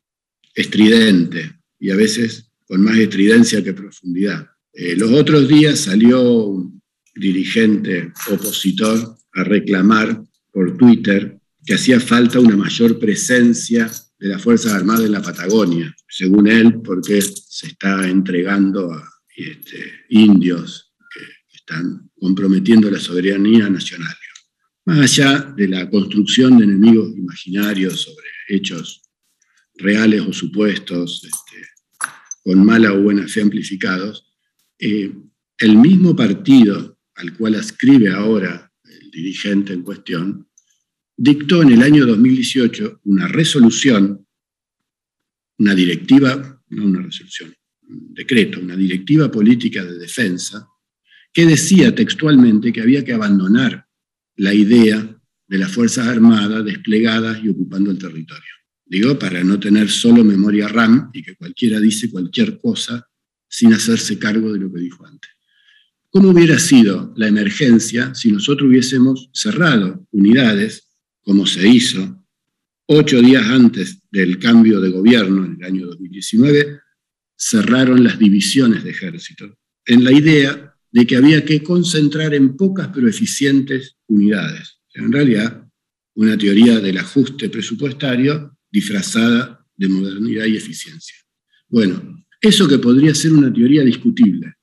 estridente 0.55 1.59
y 1.79 1.91
a 1.91 1.95
veces 1.95 2.51
con 2.65 2.81
más 2.81 2.97
estridencia 2.97 3.63
que 3.63 3.73
profundidad. 3.73 4.47
Eh, 4.73 4.95
los 4.97 5.11
otros 5.11 5.47
días 5.47 5.79
salió 5.79 6.23
un 6.45 6.81
dirigente 7.13 8.11
opositor 8.31 9.15
a 9.33 9.43
reclamar 9.43 10.23
por 10.51 10.75
Twitter 10.75 11.37
que 11.63 11.75
hacía 11.75 11.99
falta 11.99 12.39
una 12.39 12.57
mayor 12.57 12.97
presencia 12.97 13.91
de 14.17 14.27
las 14.27 14.41
Fuerzas 14.41 14.73
Armadas 14.73 15.05
en 15.05 15.11
la 15.11 15.21
Patagonia, 15.21 15.95
según 16.09 16.47
él, 16.47 16.81
porque 16.81 17.21
se 17.21 17.67
está 17.67 18.07
entregando 18.09 18.91
a 18.91 19.14
este, 19.35 20.05
indios 20.09 20.93
que 21.13 21.55
están 21.55 22.09
comprometiendo 22.19 22.89
la 22.89 22.99
soberanía 22.99 23.69
nacional. 23.69 24.15
Más 24.85 24.99
allá 24.99 25.53
de 25.57 25.67
la 25.67 25.89
construcción 25.89 26.57
de 26.57 26.65
enemigos 26.65 27.15
imaginarios 27.17 28.01
sobre 28.01 28.27
hechos 28.47 29.01
reales 29.75 30.21
o 30.21 30.31
supuestos, 30.31 31.23
este, 31.23 31.67
con 32.43 32.63
mala 32.63 32.93
o 32.93 33.01
buena 33.01 33.27
fe 33.27 33.41
amplificados, 33.41 34.31
eh, 34.79 35.11
el 35.57 35.77
mismo 35.77 36.15
partido 36.15 36.99
al 37.15 37.35
cual 37.35 37.55
ascribe 37.55 38.11
ahora 38.11 38.71
el 38.83 39.09
dirigente 39.09 39.73
en 39.73 39.81
cuestión, 39.81 40.49
dictó 41.17 41.63
en 41.63 41.71
el 41.71 41.81
año 41.81 42.05
2018 42.05 43.01
una 43.05 43.27
resolución, 43.27 44.27
una 45.57 45.73
directiva, 45.73 46.61
no 46.69 46.85
una 46.85 47.01
resolución, 47.01 47.55
decreto, 47.87 48.59
una 48.59 48.75
directiva 48.75 49.29
política 49.31 49.83
de 49.83 49.97
defensa, 49.97 50.67
que 51.33 51.45
decía 51.45 51.93
textualmente 51.93 52.71
que 52.71 52.81
había 52.81 53.03
que 53.03 53.13
abandonar 53.13 53.85
la 54.37 54.53
idea 54.53 55.17
de 55.47 55.57
las 55.57 55.71
Fuerzas 55.71 56.07
Armadas 56.07 56.63
desplegadas 56.63 57.43
y 57.43 57.49
ocupando 57.49 57.91
el 57.91 57.97
territorio. 57.97 58.43
Digo, 58.85 59.17
para 59.17 59.43
no 59.43 59.59
tener 59.59 59.89
solo 59.89 60.23
memoria 60.23 60.67
RAM 60.67 61.09
y 61.13 61.23
que 61.23 61.35
cualquiera 61.35 61.79
dice 61.79 62.09
cualquier 62.09 62.57
cosa 62.59 63.05
sin 63.47 63.73
hacerse 63.73 64.19
cargo 64.19 64.53
de 64.53 64.59
lo 64.59 64.71
que 64.71 64.79
dijo 64.79 65.05
antes. 65.05 65.31
¿Cómo 66.09 66.29
hubiera 66.29 66.59
sido 66.59 67.13
la 67.17 67.27
emergencia 67.27 68.15
si 68.15 68.31
nosotros 68.31 68.69
hubiésemos 68.69 69.29
cerrado 69.33 70.07
unidades, 70.11 70.87
como 71.21 71.45
se 71.45 71.67
hizo 71.67 72.23
ocho 72.85 73.21
días 73.21 73.45
antes 73.47 73.99
del 74.11 74.39
cambio 74.39 74.79
de 74.79 74.91
gobierno 74.91 75.45
en 75.45 75.57
el 75.59 75.63
año 75.65 75.87
2019? 75.87 76.79
Cerraron 77.37 78.03
las 78.03 78.17
divisiones 78.17 78.83
de 78.83 78.91
ejército, 78.91 79.57
en 79.85 80.03
la 80.03 80.11
idea 80.11 80.75
de 80.91 81.05
que 81.05 81.17
había 81.17 81.43
que 81.43 81.61
concentrar 81.61 82.33
en 82.33 82.55
pocas 82.55 82.89
pero 82.93 83.07
eficientes 83.07 83.97
unidades. 84.07 84.79
En 84.93 85.11
realidad, 85.11 85.67
una 86.15 86.37
teoría 86.37 86.79
del 86.79 86.97
ajuste 86.97 87.49
presupuestario 87.49 88.57
disfrazada 88.71 89.65
de 89.75 89.89
modernidad 89.89 90.45
y 90.45 90.55
eficiencia. 90.55 91.15
Bueno, 91.67 92.23
eso 92.39 92.67
que 92.67 92.77
podría 92.77 93.13
ser 93.13 93.33
una 93.33 93.51
teoría 93.51 93.83
discutible, 93.83 94.53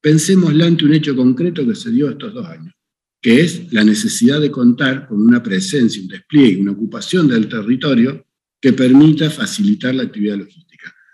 pensémosla 0.00 0.66
ante 0.66 0.84
un 0.84 0.94
hecho 0.94 1.16
concreto 1.16 1.66
que 1.66 1.74
se 1.74 1.90
dio 1.90 2.10
estos 2.10 2.34
dos 2.34 2.46
años, 2.46 2.74
que 3.20 3.40
es 3.40 3.72
la 3.72 3.82
necesidad 3.84 4.40
de 4.40 4.50
contar 4.50 5.08
con 5.08 5.20
una 5.20 5.42
presencia, 5.42 6.02
un 6.02 6.08
despliegue, 6.08 6.60
una 6.60 6.72
ocupación 6.72 7.28
del 7.28 7.48
territorio 7.48 8.24
que 8.60 8.72
permita 8.72 9.30
facilitar 9.30 9.94
la 9.94 10.04
actividad 10.04 10.36
logística. 10.36 10.69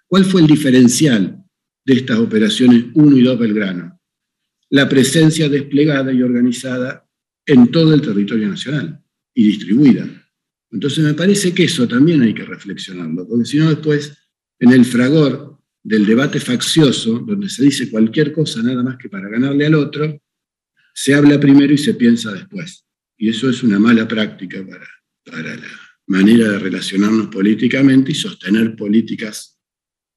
¿Cuál 0.08 0.24
fue 0.24 0.40
el 0.40 0.46
diferencial 0.46 1.44
de 1.84 1.94
estas 1.94 2.18
operaciones 2.18 2.86
1 2.94 3.16
y 3.16 3.22
2 3.22 3.38
Belgrano? 3.38 4.00
La 4.70 4.88
presencia 4.88 5.48
desplegada 5.48 6.12
y 6.12 6.22
organizada 6.22 7.08
en 7.44 7.70
todo 7.70 7.94
el 7.94 8.02
territorio 8.02 8.48
nacional 8.48 9.00
y 9.34 9.46
distribuida. 9.48 10.08
Entonces 10.70 11.04
me 11.04 11.14
parece 11.14 11.54
que 11.54 11.64
eso 11.64 11.86
también 11.86 12.22
hay 12.22 12.34
que 12.34 12.44
reflexionarlo, 12.44 13.26
porque 13.26 13.44
si 13.44 13.58
no 13.58 13.68
después, 13.68 14.16
en 14.58 14.72
el 14.72 14.84
fragor 14.84 15.58
del 15.82 16.04
debate 16.04 16.40
faccioso, 16.40 17.20
donde 17.20 17.48
se 17.48 17.64
dice 17.64 17.90
cualquier 17.90 18.32
cosa 18.32 18.62
nada 18.62 18.82
más 18.82 18.96
que 18.96 19.08
para 19.08 19.28
ganarle 19.28 19.66
al 19.66 19.74
otro, 19.74 20.20
se 20.94 21.14
habla 21.14 21.38
primero 21.38 21.72
y 21.72 21.78
se 21.78 21.94
piensa 21.94 22.32
después. 22.32 22.84
Y 23.16 23.28
eso 23.28 23.48
es 23.48 23.62
una 23.62 23.78
mala 23.78 24.08
práctica 24.08 24.64
para, 24.66 24.86
para 25.24 25.56
la 25.56 25.68
manera 26.06 26.48
de 26.50 26.58
relacionarnos 26.58 27.28
políticamente 27.28 28.12
y 28.12 28.14
sostener 28.14 28.74
políticas 28.74 29.55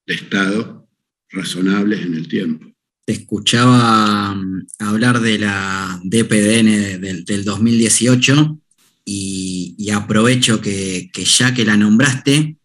de 0.09 0.15
Estado 0.15 0.87
razonables 1.29 2.01
en 2.01 2.15
el 2.15 2.27
tiempo. 2.27 2.65
Te 3.05 3.13
escuchaba 3.13 4.33
mm, 4.33 4.67
hablar 4.79 5.21
de 5.21 5.37
la 5.37 6.01
DPDN 6.03 6.99
del, 6.99 7.25
del 7.25 7.45
2018 7.45 8.59
y, 9.05 9.89
aprovecho 9.91 10.61
que, 10.61 11.09
ya 11.13 11.53
que 11.53 11.65
la 11.65 11.77
nombraste, 11.77 12.57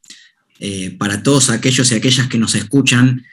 eh, 0.61 0.91
para 0.99 1.23
todos 1.23 1.51
aquellos 1.51 1.91
y 1.91 1.95
aquellas 1.95 2.29
que 2.29 2.39
nos 2.39 2.55
escuchan, 2.55 3.25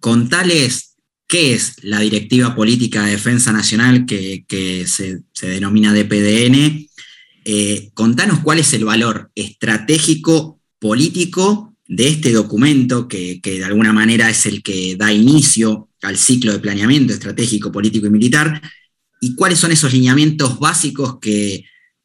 contales 0.00 0.96
qué 1.26 1.54
es 1.54 1.76
la 1.82 2.00
Directiva 2.00 2.54
Política 2.54 3.04
de 3.04 3.12
Defensa 3.12 3.52
Nacional 3.52 4.06
que, 4.06 4.86
se, 4.86 5.22
denomina 5.40 5.92
DPDN. 5.92 6.88
Eh, 7.46 7.90
contanos 7.94 8.40
cuál 8.40 8.58
es 8.58 8.72
el 8.72 8.84
valor 8.84 9.30
estratégico 9.34 10.60
político 10.78 11.73
de 11.86 12.08
este 12.08 12.32
documento 12.32 13.08
que, 13.08 13.40
que, 13.40 13.58
de 13.58 13.64
alguna 13.64 13.92
manera 13.92 14.30
es 14.30 14.46
el 14.46 14.62
que 14.62 14.96
da 14.96 15.12
inicio 15.12 15.90
al 16.02 16.16
ciclo 16.16 16.52
de 16.52 16.58
planeamiento 16.58 17.12
estratégico, 17.12 17.72
político 17.72 18.06
y 18.06 18.10
militar, 18.10 18.60
y 19.20 19.34
cuáles 19.34 19.58
son 19.58 19.72
esos 19.72 19.92
lineamientos 19.92 20.58
básicos 20.58 21.18
que, 21.20 21.64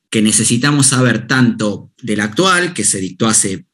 que 0.10 0.22
necesitamos 0.22 0.88
saber 0.88 1.28
tanto 1.28 1.92
del 2.02 2.22
actual, 2.22 2.74
que 2.74 2.84
se 2.84 3.00
dictó 3.00 3.28
hace 3.28 3.66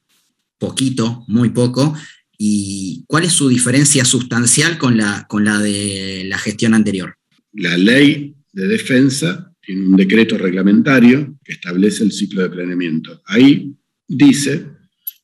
poquito, 0.57 1.24
muy 1.27 1.50
poco, 1.50 1.95
y 2.38 3.03
cuál 3.07 3.25
es 3.25 3.33
su 3.33 3.47
diferencia 3.50 4.03
sustancial 4.03 4.77
con 4.77 4.97
la, 4.97 5.25
con 5.27 5.45
la 5.45 5.59
de 5.59 6.24
la 6.25 6.38
gestión 6.38 6.74
anterior. 6.74 7.15
La 7.53 7.77
ley 7.77 8.35
de 8.51 8.67
defensa 8.67 9.53
tiene 9.62 9.85
un 9.88 9.95
decreto 9.95 10.38
reglamentario 10.38 11.38
que 11.43 11.53
establece 11.53 12.03
el 12.03 12.12
ciclo 12.12 12.43
de 12.43 12.50
planeamiento. 12.50 13.21
Ahí 13.25 13.74
dice 14.07 14.75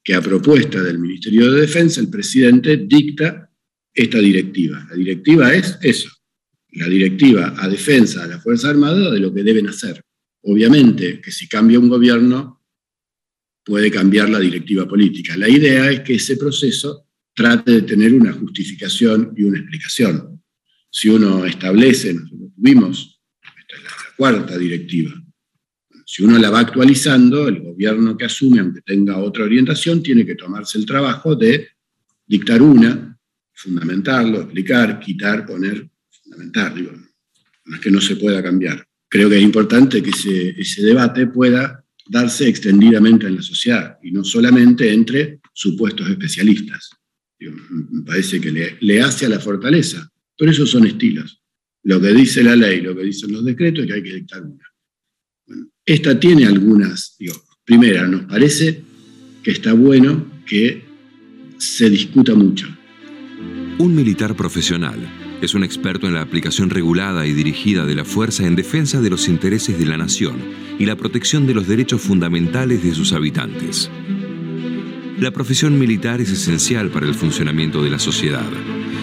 que 0.04 0.14
a 0.14 0.22
propuesta 0.22 0.82
del 0.82 1.00
Ministerio 1.00 1.52
de 1.52 1.62
Defensa 1.62 2.02
el 2.02 2.10
presidente 2.10 2.78
dicta 2.78 3.50
esta 3.94 4.20
directiva. 4.20 4.86
La 4.90 4.96
directiva 4.96 5.54
es 5.54 5.78
eso, 5.82 6.10
la 6.72 6.88
directiva 6.88 7.54
a 7.58 7.68
defensa 7.68 8.24
de 8.24 8.36
la 8.36 8.40
Fuerza 8.40 8.70
Armada 8.70 9.12
de 9.12 9.20
lo 9.20 9.34
que 9.34 9.44
deben 9.44 9.68
hacer. 9.68 10.02
Obviamente 10.44 11.22
que 11.22 11.32
si 11.32 11.48
cambia 11.48 11.80
un 11.80 11.90
gobierno, 11.90 12.62
puede 13.64 13.92
cambiar 13.92 14.30
la 14.30 14.40
directiva 14.40 14.88
política. 14.88 15.38
La 15.38 15.50
idea 15.50 15.92
es 15.92 16.02
que 16.02 16.16
ese 16.16 16.38
proceso 16.38 17.08
trate 17.34 17.72
de 17.72 17.82
tener 17.84 18.14
una 18.14 18.34
justificación 18.34 19.34
y 19.38 19.44
una 19.44 19.60
explicación. 19.60 20.44
Si 20.90 21.10
uno 21.10 21.46
establece, 21.46 22.14
nosotros 22.14 22.52
tuvimos, 22.56 23.22
esta 23.42 23.78
es 23.78 23.84
la, 23.84 23.92
cuarta 24.18 24.58
directiva, 24.58 25.14
si 26.12 26.24
uno 26.24 26.38
la 26.38 26.50
va 26.50 26.60
actualizando, 26.60 27.48
el 27.48 27.62
gobierno 27.62 28.18
que 28.18 28.26
asume, 28.26 28.60
aunque 28.60 28.82
tenga 28.82 29.18
otra 29.18 29.46
orientación, 29.46 30.04
tiene 30.04 30.26
que 30.26 30.36
tomarse 30.36 30.78
el 30.78 30.86
trabajo 30.86 31.36
de 31.36 31.70
dictar 32.26 32.62
una, 32.62 33.18
fundamentarlo, 33.54 34.42
explicar, 34.42 35.00
quitar, 35.00 35.46
poner, 35.46 35.90
fundamentar, 36.10 36.76
digo, 36.76 36.92
no 37.66 37.76
es 37.76 37.82
que 37.82 37.92
no 37.92 38.02
se 38.02 38.16
pueda 38.16 38.42
cambiar 38.42 38.86
creo 39.12 39.30
que 39.30 39.38
es 39.38 39.44
importante 39.44 40.02
que 40.02 40.10
ese, 40.10 40.82
debate 40.82 41.28
pueda 41.28 41.84
darse 42.08 42.48
extendidamente 42.48 43.28
en 43.28 43.36
la 43.36 43.42
sociedad 43.42 43.98
y 44.02 44.12
no 44.12 44.24
solamente 44.24 44.92
entre 44.92 45.42
supuestos 45.54 46.10
especialistas. 46.10 46.92
me 47.40 48.04
parece 48.04 48.40
que 48.40 48.78
le, 48.80 49.02
hace 49.02 49.26
a 49.26 49.30
la 49.30 49.40
fortaleza, 49.40 50.10
pero 50.38 50.50
esos 50.50 50.72
son 50.72 50.88
estilos. 50.88 51.42
Lo 51.84 52.00
que 52.00 52.14
dice 52.14 52.42
la 52.42 52.56
ley, 52.56 52.80
lo 52.80 52.96
que 52.96 53.04
dicen 53.04 53.34
los 53.34 53.44
decretos 53.44 53.84
es 53.84 53.88
que 53.90 53.94
hay 53.96 54.04
que 54.04 54.16
dictar 54.16 54.44
una. 54.44 54.71
Esta 55.86 56.20
tiene 56.20 56.46
algunas, 56.46 57.16
digo, 57.18 57.34
primera, 57.66 58.08
nos 58.08 58.24
parece 58.24 58.84
que 59.44 59.52
está 59.52 59.74
bueno 59.74 60.26
que 60.46 60.84
se 61.58 61.90
discuta 61.90 62.36
mucho. 62.36 62.68
Un 63.78 63.96
militar 63.96 64.36
profesional 64.36 65.00
es 65.42 65.56
un 65.56 65.64
experto 65.64 66.08
en 66.08 66.14
la 66.14 66.22
aplicación 66.22 66.70
regulada 66.70 67.26
y 67.26 67.34
dirigida 67.34 67.86
de 67.86 67.96
la 67.96 68.06
fuerza 68.06 68.46
en 68.46 68.56
defensa 68.56 69.02
de 69.02 69.10
los 69.10 69.28
intereses 69.28 69.80
de 69.80 69.86
la 69.88 69.98
nación 69.98 70.36
y 70.78 70.86
la 70.86 70.96
protección 70.96 71.48
de 71.48 71.56
los 71.56 71.68
derechos 71.68 72.02
fundamentales 72.02 72.84
de 72.84 72.94
sus 72.94 73.12
habitantes. 73.14 73.90
La 75.20 75.32
profesión 75.32 75.80
militar 75.80 76.22
es 76.22 76.32
esencial 76.32 76.90
para 76.90 77.08
el 77.08 77.16
funcionamiento 77.16 77.84
de 77.84 77.90
la 77.90 78.00
sociedad. 78.00 78.50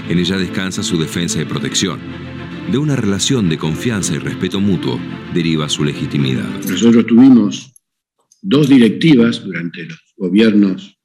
En 0.09 0.19
ella 0.19 0.37
descansa 0.37 0.83
su 0.83 0.97
defensa 0.99 1.41
y 1.41 1.45
protección. 1.45 2.28
De 2.71 2.77
una 2.77 2.97
relación 2.97 3.49
de 3.49 3.57
confianza 3.57 4.15
y 4.15 4.19
respeto 4.19 4.61
mutuo 4.61 5.01
deriva 5.33 5.71
su 5.71 5.85
legitimidad. 5.85 6.47
Nosotros 6.69 7.07
tuvimos 7.07 7.73
dos 8.43 8.69
directivas 8.69 9.43
durante 9.43 9.87
los 9.87 9.99
gobiernos 10.19 10.99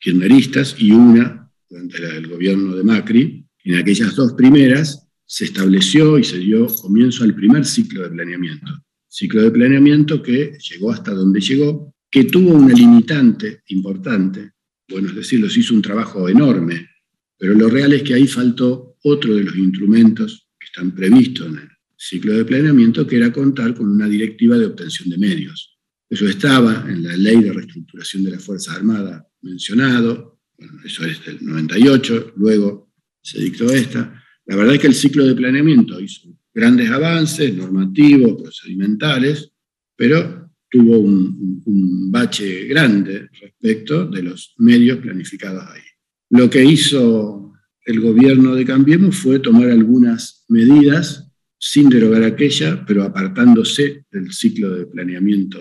kirchneristas 0.00 0.76
y 0.78 0.92
una 0.92 1.50
durante 1.68 1.96
el 1.96 2.28
gobierno 2.28 2.76
de 2.76 2.84
Macri, 2.84 3.44
En 3.64 3.74
aquellas 3.74 4.14
dos 4.14 4.34
primeras 4.34 5.08
se 5.26 5.46
estableció 5.46 6.20
y 6.20 6.24
se 6.24 6.38
dio 6.38 6.68
comienzo 6.68 7.24
al 7.24 7.34
primer 7.34 7.64
ciclo 7.64 8.02
de 8.02 8.10
planeamiento. 8.10 8.72
Ciclo 9.08 9.42
de 9.42 9.50
planeamiento 9.50 10.22
que 10.22 10.56
llegó 10.70 10.92
hasta 10.92 11.12
donde 11.12 11.40
llegó, 11.40 11.92
que 12.08 12.24
tuvo 12.24 12.52
una 12.52 12.72
limitante 12.72 13.62
importante, 13.66 14.52
bueno, 14.88 15.08
es 15.08 15.16
decir, 15.16 15.50
se 15.50 15.60
hizo 15.60 15.74
un 15.74 15.82
trabajo 15.82 16.28
enorme, 16.28 16.88
pero 17.36 17.54
lo 17.54 17.68
real 17.68 17.92
es 17.92 18.04
que 18.04 18.14
ahí 18.14 18.28
faltó 18.28 18.96
otro 19.02 19.34
de 19.34 19.42
los 19.42 19.56
instrumentos 19.56 20.47
están 20.72 20.94
previstos 20.94 21.48
en 21.48 21.58
el 21.58 21.68
ciclo 21.96 22.34
de 22.34 22.44
planeamiento, 22.44 23.06
que 23.06 23.16
era 23.16 23.32
contar 23.32 23.74
con 23.74 23.88
una 23.88 24.08
directiva 24.08 24.56
de 24.56 24.66
obtención 24.66 25.08
de 25.10 25.18
medios. 25.18 25.78
Eso 26.08 26.26
estaba 26.26 26.86
en 26.88 27.02
la 27.02 27.16
ley 27.16 27.42
de 27.42 27.52
reestructuración 27.52 28.24
de 28.24 28.30
las 28.30 28.44
Fuerzas 28.44 28.76
Armadas 28.76 29.22
mencionado, 29.42 30.40
bueno, 30.56 30.80
eso 30.84 31.04
es 31.04 31.24
del 31.24 31.38
98, 31.44 32.34
luego 32.36 32.92
se 33.22 33.40
dictó 33.40 33.70
esta. 33.72 34.22
La 34.46 34.56
verdad 34.56 34.74
es 34.74 34.80
que 34.80 34.86
el 34.88 34.94
ciclo 34.94 35.26
de 35.26 35.34
planeamiento 35.34 36.00
hizo 36.00 36.28
grandes 36.52 36.90
avances 36.90 37.54
normativos, 37.54 38.42
procedimentales, 38.42 39.52
pero 39.94 40.50
tuvo 40.70 40.98
un, 40.98 41.62
un, 41.64 42.10
bache 42.10 42.64
grande 42.64 43.28
respecto 43.40 44.06
de 44.06 44.22
los 44.22 44.54
medios 44.58 44.98
planificados 44.98 45.64
ahí. 45.70 45.82
Lo 46.30 46.50
que 46.50 46.64
hizo 46.64 47.47
el 47.88 48.00
gobierno 48.00 48.54
de 48.54 48.66
Cambiemos 48.66 49.16
fue 49.16 49.38
tomar 49.38 49.70
algunas 49.70 50.44
medidas 50.48 51.32
sin 51.58 51.88
derogar 51.88 52.22
aquella, 52.22 52.84
pero 52.84 53.02
apartándose 53.02 54.04
del 54.10 54.30
ciclo 54.30 54.76
de 54.76 54.84
planeamiento 54.84 55.58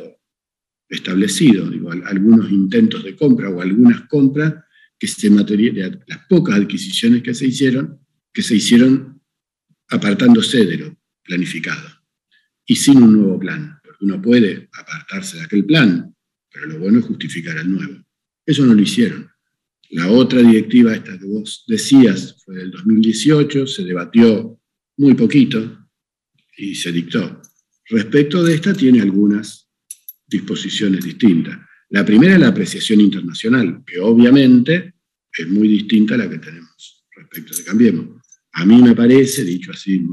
establecido, 0.89 1.69
digo, 1.69 1.89
algunos 1.89 2.51
intentos 2.51 3.05
de 3.05 3.15
compra 3.15 3.49
o 3.49 3.61
algunas 3.61 4.01
compras 4.09 4.55
que 4.99 5.07
se 5.07 5.29
materializaron, 5.29 6.03
las 6.05 6.27
pocas 6.27 6.55
adquisiciones 6.55 7.23
que 7.23 7.33
se 7.33 7.47
hicieron, 7.47 7.97
que 8.33 8.41
se 8.43 8.57
hicieron 8.57 9.21
apartándose 9.87 10.65
de 10.65 10.77
lo 10.79 10.97
planificado 11.23 11.87
y 12.65 12.75
sin 12.75 13.03
un 13.03 13.13
nuevo 13.13 13.39
plan, 13.39 13.79
porque 13.81 14.03
uno 14.03 14.21
puede 14.21 14.67
apartarse 14.73 15.37
de 15.37 15.43
aquel 15.43 15.63
plan, 15.63 16.13
pero 16.51 16.67
lo 16.67 16.79
bueno 16.79 16.99
es 16.99 17.05
justificar 17.05 17.57
el 17.57 17.71
nuevo. 17.71 18.03
Eso 18.45 18.65
no 18.65 18.73
lo 18.73 18.81
hicieron. 18.81 19.31
La 19.91 20.11
otra 20.11 20.41
directiva, 20.41 20.93
esta 20.93 21.17
que 21.17 21.25
vos 21.25 21.63
decías, 21.67 22.43
fue 22.43 22.55
del 22.55 22.71
2018, 22.71 23.67
se 23.67 23.83
debatió 23.83 24.59
muy 24.97 25.13
poquito 25.13 25.87
y 26.57 26.75
se 26.75 26.91
dictó. 26.91 27.41
Respecto 27.89 28.43
de 28.43 28.55
esta, 28.55 28.73
tiene 28.73 29.01
algunas 29.01 29.69
disposiciones 30.27 31.05
distintas. 31.05 31.57
La 31.89 32.03
primera 32.03 32.33
es 32.33 32.39
la 32.39 32.49
apreciación 32.49 32.99
internacional, 32.99 33.83
que 33.85 33.99
obviamente 33.99 34.95
es 35.31 35.47
muy 35.47 35.69
distinta 35.69 36.15
a 36.15 36.17
la 36.17 36.29
que 36.29 36.39
tenemos 36.39 37.05
respecto 37.15 37.55
de 37.55 37.63
Cambiemos. 37.63 38.21
A 38.53 38.65
mí 38.65 38.81
me 38.81 38.95
parece, 38.95 39.45
dicho 39.45 39.71
así 39.71 39.99
de 39.99 40.03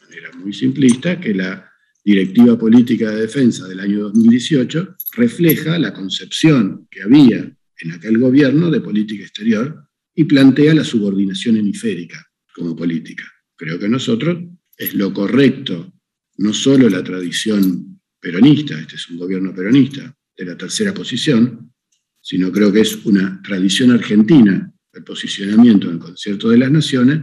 manera 0.00 0.32
muy 0.38 0.52
simplista, 0.52 1.20
que 1.20 1.34
la 1.34 1.66
Directiva 2.02 2.58
Política 2.58 3.10
de 3.10 3.22
Defensa 3.22 3.68
del 3.68 3.80
año 3.80 4.00
2018 4.00 4.96
refleja 5.12 5.78
la 5.78 5.92
concepción 5.92 6.88
que 6.90 7.02
había 7.02 7.54
en 7.80 7.92
aquel 7.92 8.18
gobierno 8.18 8.70
de 8.70 8.80
política 8.80 9.22
exterior 9.22 9.88
y 10.14 10.24
plantea 10.24 10.74
la 10.74 10.84
subordinación 10.84 11.56
hemisférica 11.56 12.24
como 12.54 12.76
política. 12.76 13.24
Creo 13.56 13.78
que 13.78 13.88
nosotros 13.88 14.38
es 14.76 14.94
lo 14.94 15.12
correcto, 15.12 15.92
no 16.38 16.52
solo 16.52 16.88
la 16.88 17.02
tradición 17.02 18.00
peronista, 18.18 18.78
este 18.78 18.96
es 18.96 19.08
un 19.08 19.18
gobierno 19.18 19.54
peronista, 19.54 20.14
de 20.36 20.44
la 20.44 20.56
tercera 20.56 20.94
posición, 20.94 21.72
sino 22.20 22.50
creo 22.50 22.72
que 22.72 22.80
es 22.80 23.04
una 23.04 23.40
tradición 23.42 23.90
argentina 23.90 24.72
el 24.92 25.04
posicionamiento 25.04 25.86
en 25.88 25.94
el 25.94 25.98
concierto 26.00 26.48
de 26.48 26.58
las 26.58 26.70
naciones, 26.70 27.20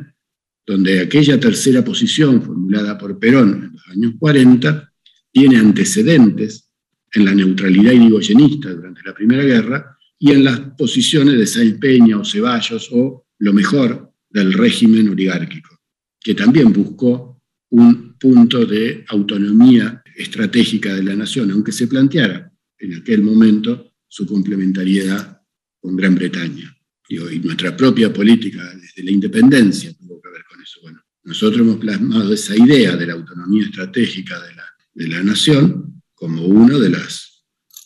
donde 0.65 0.99
aquella 0.99 1.39
tercera 1.39 1.83
posición 1.83 2.41
formulada 2.41 2.97
por 2.97 3.19
Perón 3.19 3.63
en 3.63 3.73
los 3.73 3.87
años 3.87 4.13
40 4.19 4.93
tiene 5.31 5.57
antecedentes 5.57 6.69
en 7.11 7.25
la 7.25 7.33
neutralidad 7.33 7.91
irigoyenista 7.91 8.73
durante 8.73 9.01
la 9.03 9.13
Primera 9.13 9.43
Guerra 9.43 9.96
y 10.19 10.31
en 10.31 10.43
las 10.43 10.59
posiciones 10.77 11.37
de 11.37 11.47
Sáenz 11.47 11.77
Peña 11.79 12.17
o 12.17 12.25
Ceballos 12.25 12.89
o 12.91 13.25
lo 13.39 13.53
mejor 13.53 14.11
del 14.29 14.53
régimen 14.53 15.09
oligárquico, 15.09 15.79
que 16.19 16.33
también 16.33 16.73
buscó 16.73 17.41
un 17.69 18.17
punto 18.17 18.65
de 18.65 19.05
autonomía 19.09 20.01
estratégica 20.15 20.93
de 20.95 21.03
la 21.03 21.15
nación, 21.15 21.51
aunque 21.51 21.71
se 21.71 21.87
planteara 21.87 22.51
en 22.79 22.95
aquel 22.95 23.21
momento 23.21 23.93
su 24.07 24.25
complementariedad 24.25 25.41
con 25.79 25.95
Gran 25.95 26.15
Bretaña. 26.15 26.73
y 27.09 27.39
nuestra 27.39 27.75
propia 27.77 28.11
política 28.11 28.61
desde 28.75 29.03
la 29.03 29.11
independencia 29.11 29.93
tuvo 29.93 30.19
que 30.21 30.29
ver 30.29 30.43
con 30.49 30.61
eso. 30.61 30.79
Bueno, 30.81 31.01
nosotros 31.23 31.61
hemos 31.61 31.77
plasmado 31.77 32.33
esa 32.33 32.55
idea 32.55 32.97
de 32.97 33.07
la 33.07 33.13
autonomía 33.13 33.63
estratégica 33.63 34.37
de 34.41 34.55
la, 34.55 34.65
de 34.93 35.07
la 35.07 35.23
nación 35.23 36.01
como 36.13 36.45
uno 36.45 36.79
de 36.79 36.89
los 36.89 37.26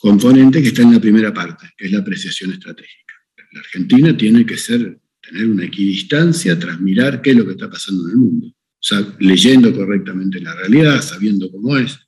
componentes 0.02 0.62
que 0.62 0.68
está 0.70 0.82
en 0.82 0.94
la 0.94 1.00
primera 1.00 1.32
parte, 1.34 1.70
que 1.78 1.86
es 1.86 1.92
la 1.92 2.00
apreciación 2.00 2.52
estratégica. 2.52 3.14
La 3.54 3.60
Argentina 3.60 4.18
tiene 4.18 4.46
que 4.46 4.58
ser, 4.58 5.00
tener 5.22 5.48
una 5.48 5.66
equidistancia 5.66 6.58
tras 6.58 6.80
mirar 6.82 7.22
qué 7.22 7.32
es 7.32 7.38
lo 7.38 7.46
que 7.46 7.52
está 7.52 7.70
pasando 7.70 8.06
en 8.06 8.12
el 8.12 8.18
mundo. 8.18 8.48
O 8.48 8.84
sea, 8.84 9.16
leyendo 9.20 9.74
correctamente 9.76 10.42
la 10.42 10.56
realidad, 10.56 11.02
sabiendo 11.02 11.52
cómo 11.52 11.78
es, 11.78 12.00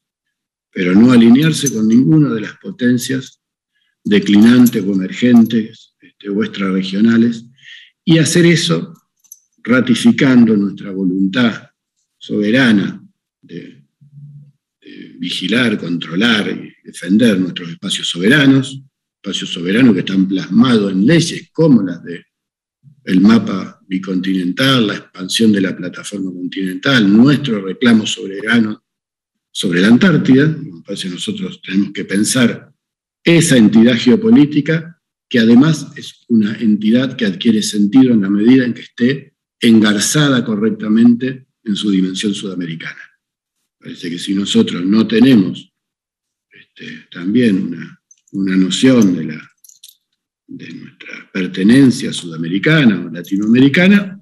pero 0.72 0.96
no 0.96 1.12
alinearse 1.12 1.72
con 1.72 1.88
ninguna 1.88 2.34
de 2.34 2.42
las 2.42 2.58
potencias 2.58 3.40
declinantes 4.04 4.84
o 4.84 4.92
emergentes 4.92 5.96
este, 6.02 6.30
o 6.30 6.44
extrarregionales, 6.44 7.46
y 8.04 8.18
hacer 8.18 8.46
eso 8.48 8.94
ratificando 9.64 10.58
nuestra 10.58 10.92
voluntad 10.92 11.70
soberana 12.18 13.02
de, 13.42 13.83
vigilar, 15.18 15.78
controlar 15.78 16.50
y 16.50 16.74
defender 16.84 17.40
nuestros 17.40 17.70
espacios 17.70 18.08
soberanos, 18.08 18.82
espacios 19.22 19.52
soberanos 19.52 19.94
que 19.94 20.00
están 20.00 20.28
plasmados 20.28 20.92
en 20.92 21.06
leyes 21.06 21.50
como 21.52 21.82
las 21.82 22.04
de 22.04 22.26
el 23.06 23.20
mapa 23.20 23.82
bicontinental, 23.88 24.88
la 24.88 24.96
expansión 24.96 25.52
de 25.52 25.62
la 25.62 25.76
plataforma 25.76 26.32
continental, 26.32 27.12
nuestro 27.12 27.62
reclamo 27.62 28.06
soberano 28.06 28.84
sobre 29.52 29.82
la 29.82 29.88
Antártida, 29.88 30.48
me 30.48 30.82
parece 30.82 31.10
que 31.10 31.16
nosotros 31.16 31.62
tenemos 31.62 31.92
que 31.92 32.06
pensar 32.06 32.74
esa 33.24 33.58
entidad 33.58 33.96
geopolítica 33.98 35.02
que 35.30 35.40
además 35.40 35.88
es 35.96 36.26
una 36.30 36.56
entidad 36.58 37.16
que 37.16 37.26
adquiere 37.26 37.62
sentido 37.62 38.14
en 38.14 38.22
la 38.22 38.30
medida 38.30 38.66
en 38.66 38.74
que 38.74 38.82
esté 38.82 39.36
engarzada 39.60 40.44
correctamente 40.46 41.48
en 41.64 41.76
su 41.76 41.90
dimensión 41.90 42.34
sudamericana. 42.34 43.13
Parece 43.84 44.10
que 44.10 44.18
si 44.18 44.34
nosotros 44.34 44.86
no 44.86 45.06
tenemos 45.06 45.70
este, 46.50 47.08
también 47.12 47.68
una, 47.68 48.02
una 48.32 48.56
noción 48.56 49.14
de, 49.14 49.26
la, 49.26 49.52
de 50.48 50.74
nuestra 50.74 51.30
pertenencia 51.34 52.14
sudamericana 52.14 53.06
o 53.06 53.10
latinoamericana, 53.10 54.22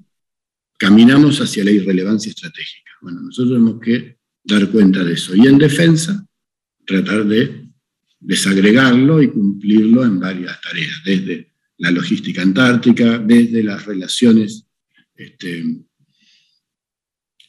caminamos 0.80 1.40
hacia 1.42 1.64
la 1.64 1.70
irrelevancia 1.70 2.32
estratégica. 2.32 2.90
Bueno, 3.04 3.22
nosotros 3.22 3.54
tenemos 3.54 3.80
que 3.80 4.18
dar 4.44 4.68
cuenta 4.72 5.04
de 5.04 5.14
eso. 5.14 5.36
Y 5.36 5.46
en 5.46 5.60
defensa, 5.60 6.26
tratar 6.84 7.26
de 7.28 7.70
desagregarlo 8.20 9.22
y 9.22 9.30
cumplirlo 9.30 10.04
en 10.04 10.20
varias 10.20 10.60
tareas, 10.60 11.04
desde 11.06 11.54
la 11.78 11.92
logística 11.92 12.42
antártica, 12.42 13.20
desde 13.20 13.62
las 13.62 13.86
relaciones 13.86 14.66
este, 15.14 15.64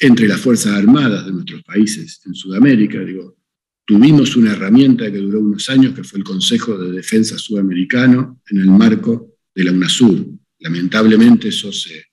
entre 0.02 0.26
las 0.26 0.40
Fuerzas 0.40 0.74
Armadas 0.74 1.24
de 1.26 1.32
países 1.72 2.20
en 2.26 2.34
Sudamérica. 2.34 3.00
Digo, 3.00 3.36
tuvimos 3.84 4.36
una 4.36 4.52
herramienta 4.52 5.10
que 5.10 5.18
duró 5.18 5.40
unos 5.40 5.68
años, 5.70 5.94
que 5.94 6.04
fue 6.04 6.18
el 6.18 6.24
Consejo 6.24 6.76
de 6.76 6.92
Defensa 6.92 7.38
Sudamericano 7.38 8.40
en 8.50 8.60
el 8.60 8.70
marco 8.70 9.36
de 9.54 9.64
la 9.64 9.72
UNASUR. 9.72 10.26
Lamentablemente 10.60 11.48
eso 11.48 11.70
se, 11.72 12.06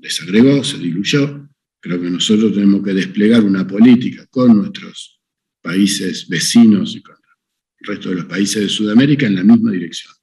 desagregó, 0.00 0.64
se 0.64 0.78
diluyó, 0.78 1.48
Creo 1.84 2.00
que 2.00 2.10
nosotros 2.10 2.54
tenemos 2.54 2.80
que 2.84 2.94
desplegar 2.94 3.42
una 3.42 3.66
política 3.66 4.24
con 4.30 4.56
nuestros 4.56 5.20
países 5.60 6.28
vecinos 6.28 6.94
y 6.94 7.02
con 7.02 7.16
el 7.80 7.86
resto 7.88 8.10
de 8.10 8.14
los 8.14 8.26
países 8.26 8.62
de 8.62 8.68
Sudamérica 8.68 9.26
en 9.26 9.34
la 9.34 9.42
misma 9.42 9.72
dirección. 9.72 10.14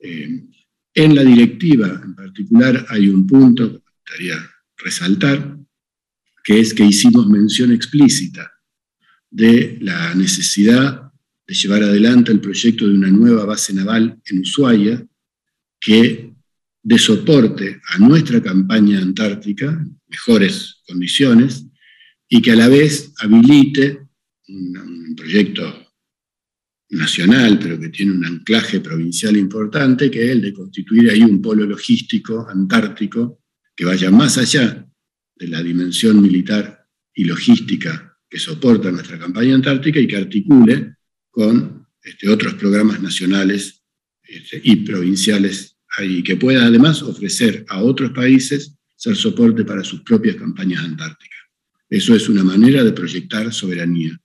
Eh, 0.00 0.42
en 0.94 1.14
la 1.14 1.22
directiva 1.22 2.02
en 2.04 2.16
particular 2.16 2.84
hay 2.88 3.08
un 3.08 3.28
punto 3.28 3.68
que 3.68 3.78
me 3.78 3.92
gustaría 3.94 4.50
resaltar, 4.76 5.56
que 6.42 6.60
es 6.60 6.74
que 6.74 6.84
hicimos 6.84 7.28
mención 7.28 7.72
explícita 7.72 8.52
de 9.30 9.78
la 9.80 10.14
necesidad 10.14 11.10
de 11.46 11.54
llevar 11.54 11.82
adelante 11.82 12.32
el 12.32 12.40
proyecto 12.40 12.86
de 12.86 12.94
una 12.94 13.10
nueva 13.10 13.44
base 13.44 13.72
naval 13.72 14.20
en 14.26 14.38
Ushuaia, 14.40 15.06
que 15.80 16.32
de 16.84 16.98
soporte 16.98 17.80
a 17.94 17.98
nuestra 17.98 18.42
campaña 18.42 19.00
antártica, 19.00 19.84
mejores 20.08 20.82
condiciones, 20.86 21.66
y 22.28 22.40
que 22.40 22.52
a 22.52 22.56
la 22.56 22.68
vez 22.68 23.12
habilite 23.20 24.08
un, 24.48 24.76
un, 24.76 25.14
proyecto 25.14 25.86
nacional, 26.90 27.58
pero 27.58 27.78
que 27.78 27.90
tiene 27.90 28.12
un 28.12 28.24
anclaje 28.24 28.80
provincial 28.80 29.36
importante, 29.36 30.10
que 30.10 30.24
es 30.24 30.30
el 30.30 30.42
de 30.42 30.52
constituir 30.52 31.10
ahí 31.10 31.22
un 31.22 31.40
polo 31.40 31.64
logístico 31.66 32.46
antártico 32.48 33.40
que 33.76 33.84
vaya 33.84 34.10
más 34.10 34.38
allá 34.38 34.91
de 35.36 35.48
la 35.48 35.62
dimensión 35.62 36.20
militar 36.20 36.86
y 37.14 37.24
logística 37.24 38.18
que 38.28 38.38
soporta 38.38 38.90
nuestra 38.90 39.18
campaña 39.18 39.54
antártica 39.54 40.00
y 40.00 40.06
que 40.06 40.16
articule 40.16 40.96
con 41.30 41.86
este, 42.02 42.28
otros 42.28 42.54
programas 42.54 43.00
nacionales 43.00 43.82
este, 44.22 44.60
y 44.64 44.76
provinciales 44.76 45.76
y 46.02 46.22
que 46.22 46.36
pueda 46.36 46.64
además 46.64 47.02
ofrecer 47.02 47.66
a 47.68 47.82
otros 47.82 48.12
países 48.12 48.74
ser 48.96 49.16
soporte 49.16 49.64
para 49.64 49.84
sus 49.84 50.00
propias 50.02 50.36
campañas 50.36 50.84
antárticas. 50.84 51.40
Eso 51.90 52.14
es 52.14 52.28
una 52.28 52.42
manera 52.42 52.82
de 52.82 52.92
proyectar 52.92 53.52
soberanía. 53.52 54.18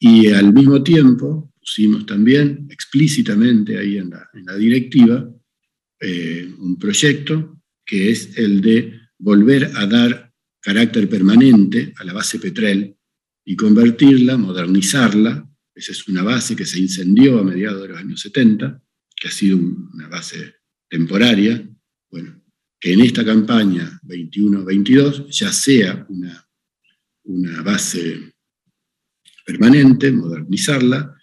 Y 0.00 0.28
al 0.28 0.52
mismo 0.52 0.82
tiempo 0.82 1.52
pusimos 1.60 2.04
también 2.06 2.66
explícitamente 2.70 3.78
ahí 3.78 3.98
en 3.98 4.10
la, 4.10 4.56
directiva 4.56 5.30
eh, 6.00 6.52
un 6.58 6.76
proyecto 6.76 7.62
que 7.86 8.10
es 8.10 8.36
el 8.36 8.60
de 8.60 9.01
volver 9.22 9.70
a 9.76 9.86
dar 9.86 10.32
carácter 10.60 11.08
permanente 11.08 11.94
a 11.96 12.04
la 12.04 12.12
base 12.12 12.38
Petrel 12.38 12.96
y 13.44 13.56
convertirla, 13.56 14.36
modernizarla. 14.36 15.48
Esa 15.74 15.92
es 15.92 16.06
una 16.08 16.22
base 16.22 16.54
que 16.54 16.66
se 16.66 16.78
incendió 16.78 17.38
a 17.38 17.44
mediados 17.44 17.82
de 17.82 17.88
los 17.88 17.98
años 17.98 18.20
70, 18.20 18.82
que 19.16 19.28
ha 19.28 19.30
sido 19.30 19.58
una 19.58 20.08
base 20.08 20.56
temporaria. 20.88 21.66
Bueno, 22.10 22.42
que 22.78 22.92
en 22.92 23.00
esta 23.00 23.24
campaña 23.24 24.00
21-22 24.04 25.28
ya 25.30 25.52
sea 25.52 26.04
una, 26.08 26.48
una 27.24 27.62
base 27.62 28.34
permanente, 29.46 30.10
modernizarla, 30.12 31.16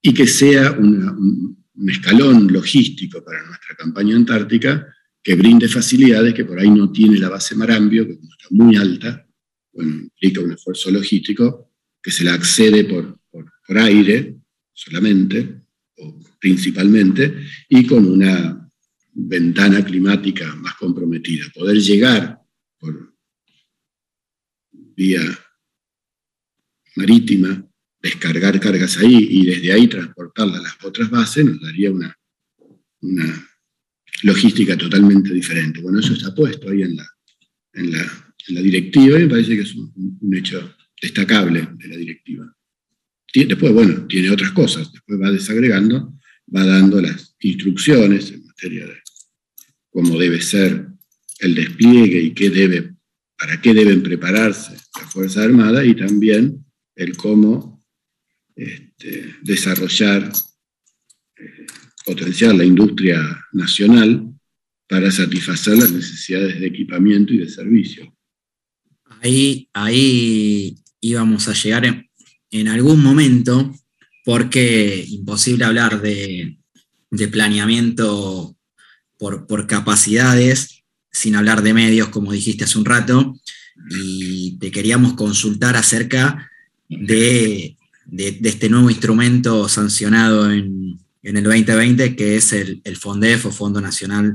y 0.00 0.12
que 0.12 0.26
sea 0.26 0.72
un, 0.72 1.62
escalón 1.88 2.52
logístico 2.52 3.24
para 3.24 3.44
nuestra 3.44 3.74
campaña 3.76 4.14
antártica 4.14 4.86
que 5.22 5.34
brinde 5.34 5.68
facilidades 5.68 6.34
que 6.34 6.44
por 6.44 6.58
ahí 6.58 6.70
no 6.70 6.90
tiene 6.90 7.18
la 7.18 7.28
base 7.28 7.54
Marambio, 7.54 8.06
que 8.06 8.14
está 8.14 8.48
muy 8.50 8.76
alta, 8.76 9.26
bueno, 9.72 10.02
implica 10.02 10.40
un 10.40 10.52
esfuerzo 10.52 10.90
logístico, 10.90 11.70
que 12.02 12.10
se 12.10 12.24
la 12.24 12.34
accede 12.34 12.84
por, 12.84 13.18
por 13.30 13.78
aire 13.78 14.36
solamente, 14.72 15.60
o 15.98 16.18
principalmente, 16.40 17.46
y 17.68 17.86
con 17.86 18.06
una 18.06 18.68
ventana 19.12 19.84
climática 19.84 20.54
más 20.56 20.74
comprometida. 20.74 21.44
Poder 21.54 21.78
llegar 21.78 22.40
por 22.78 23.14
vía 24.72 25.20
marítima, 26.96 27.64
descargar 28.00 28.58
cargas 28.58 28.98
ahí 28.98 29.28
y 29.30 29.46
desde 29.46 29.72
ahí 29.72 29.86
transportarlas 29.86 30.60
a 30.60 30.62
las 30.62 30.84
otras 30.84 31.10
bases 31.10 31.44
nos 31.44 31.60
daría 31.60 31.90
una, 31.90 32.18
una 33.00 33.48
logística 34.22 34.76
totalmente 34.76 35.32
diferente. 35.32 35.80
Bueno, 35.80 36.00
eso 36.00 36.14
está 36.14 36.34
puesto 36.34 36.68
ahí 36.68 36.82
en 36.82 36.96
la, 36.96 37.06
en 37.74 37.92
la, 37.92 38.60
directiva 38.60 39.18
y 39.18 39.22
me 39.22 39.28
parece 39.28 39.56
que 39.56 39.62
es 39.62 39.74
un, 39.74 40.34
hecho 40.34 40.74
destacable 41.00 41.68
de 41.74 41.88
la 41.88 41.96
directiva. 41.96 42.56
Después, 43.34 43.72
bueno, 43.72 44.06
tiene 44.06 44.30
otras 44.30 44.52
cosas, 44.52 44.92
después 44.92 45.20
va 45.20 45.30
desagregando, 45.30 46.14
va 46.54 46.64
dando 46.64 47.00
las 47.00 47.34
instrucciones 47.40 48.30
en 48.30 48.44
materia 48.44 48.86
de 48.86 48.98
cómo 49.90 50.18
debe 50.18 50.40
ser 50.40 50.86
el 51.40 51.54
despliegue 51.54 52.20
y 52.20 52.30
qué 52.32 52.50
debe, 52.50 52.94
para 53.36 53.60
qué 53.60 53.74
deben 53.74 54.02
prepararse 54.02 54.72
las 54.72 55.12
Fuerzas 55.12 55.44
Armadas 55.44 55.86
y 55.86 55.94
también 55.94 56.64
el 56.94 57.16
cómo 57.16 57.84
este, 58.54 59.34
desarrollar, 59.42 60.30
eh, 61.36 61.66
potenciar 62.04 62.54
la 62.54 62.64
industria 62.64 63.18
nacional 63.52 64.28
para 64.88 65.10
satisfacer 65.10 65.78
las 65.78 65.90
necesidades 65.90 66.60
de 66.60 66.66
equipamiento 66.66 67.32
y 67.32 67.38
de 67.38 67.48
servicio. 67.48 68.14
Ahí, 69.20 69.68
ahí 69.72 70.76
íbamos 71.00 71.48
a 71.48 71.54
llegar 71.54 72.06
en, 72.50 72.68
algún 72.68 73.02
momento, 73.02 73.74
porque 74.24 75.04
imposible 75.08 75.64
hablar 75.64 76.02
de, 76.02 76.58
de 77.10 77.28
planeamiento 77.28 78.56
por, 79.46 79.66
capacidades, 79.66 80.82
sin 81.12 81.36
hablar 81.36 81.62
de 81.62 81.74
medios, 81.74 82.08
como 82.08 82.32
dijiste 82.32 82.64
hace 82.64 82.78
un 82.78 82.84
rato, 82.84 83.38
y 83.90 84.58
te 84.58 84.70
queríamos 84.70 85.12
consultar 85.12 85.76
acerca 85.76 86.50
de, 86.88 87.76
este 88.10 88.68
nuevo 88.68 88.90
instrumento 88.90 89.68
sancionado 89.68 90.50
en, 90.50 90.98
el 91.22 91.44
2020, 91.44 92.16
que 92.16 92.36
es 92.36 92.52
el, 92.52 92.82
FONDEF 92.96 93.46
o 93.46 93.52
Fondo 93.52 93.80
Nacional 93.80 94.34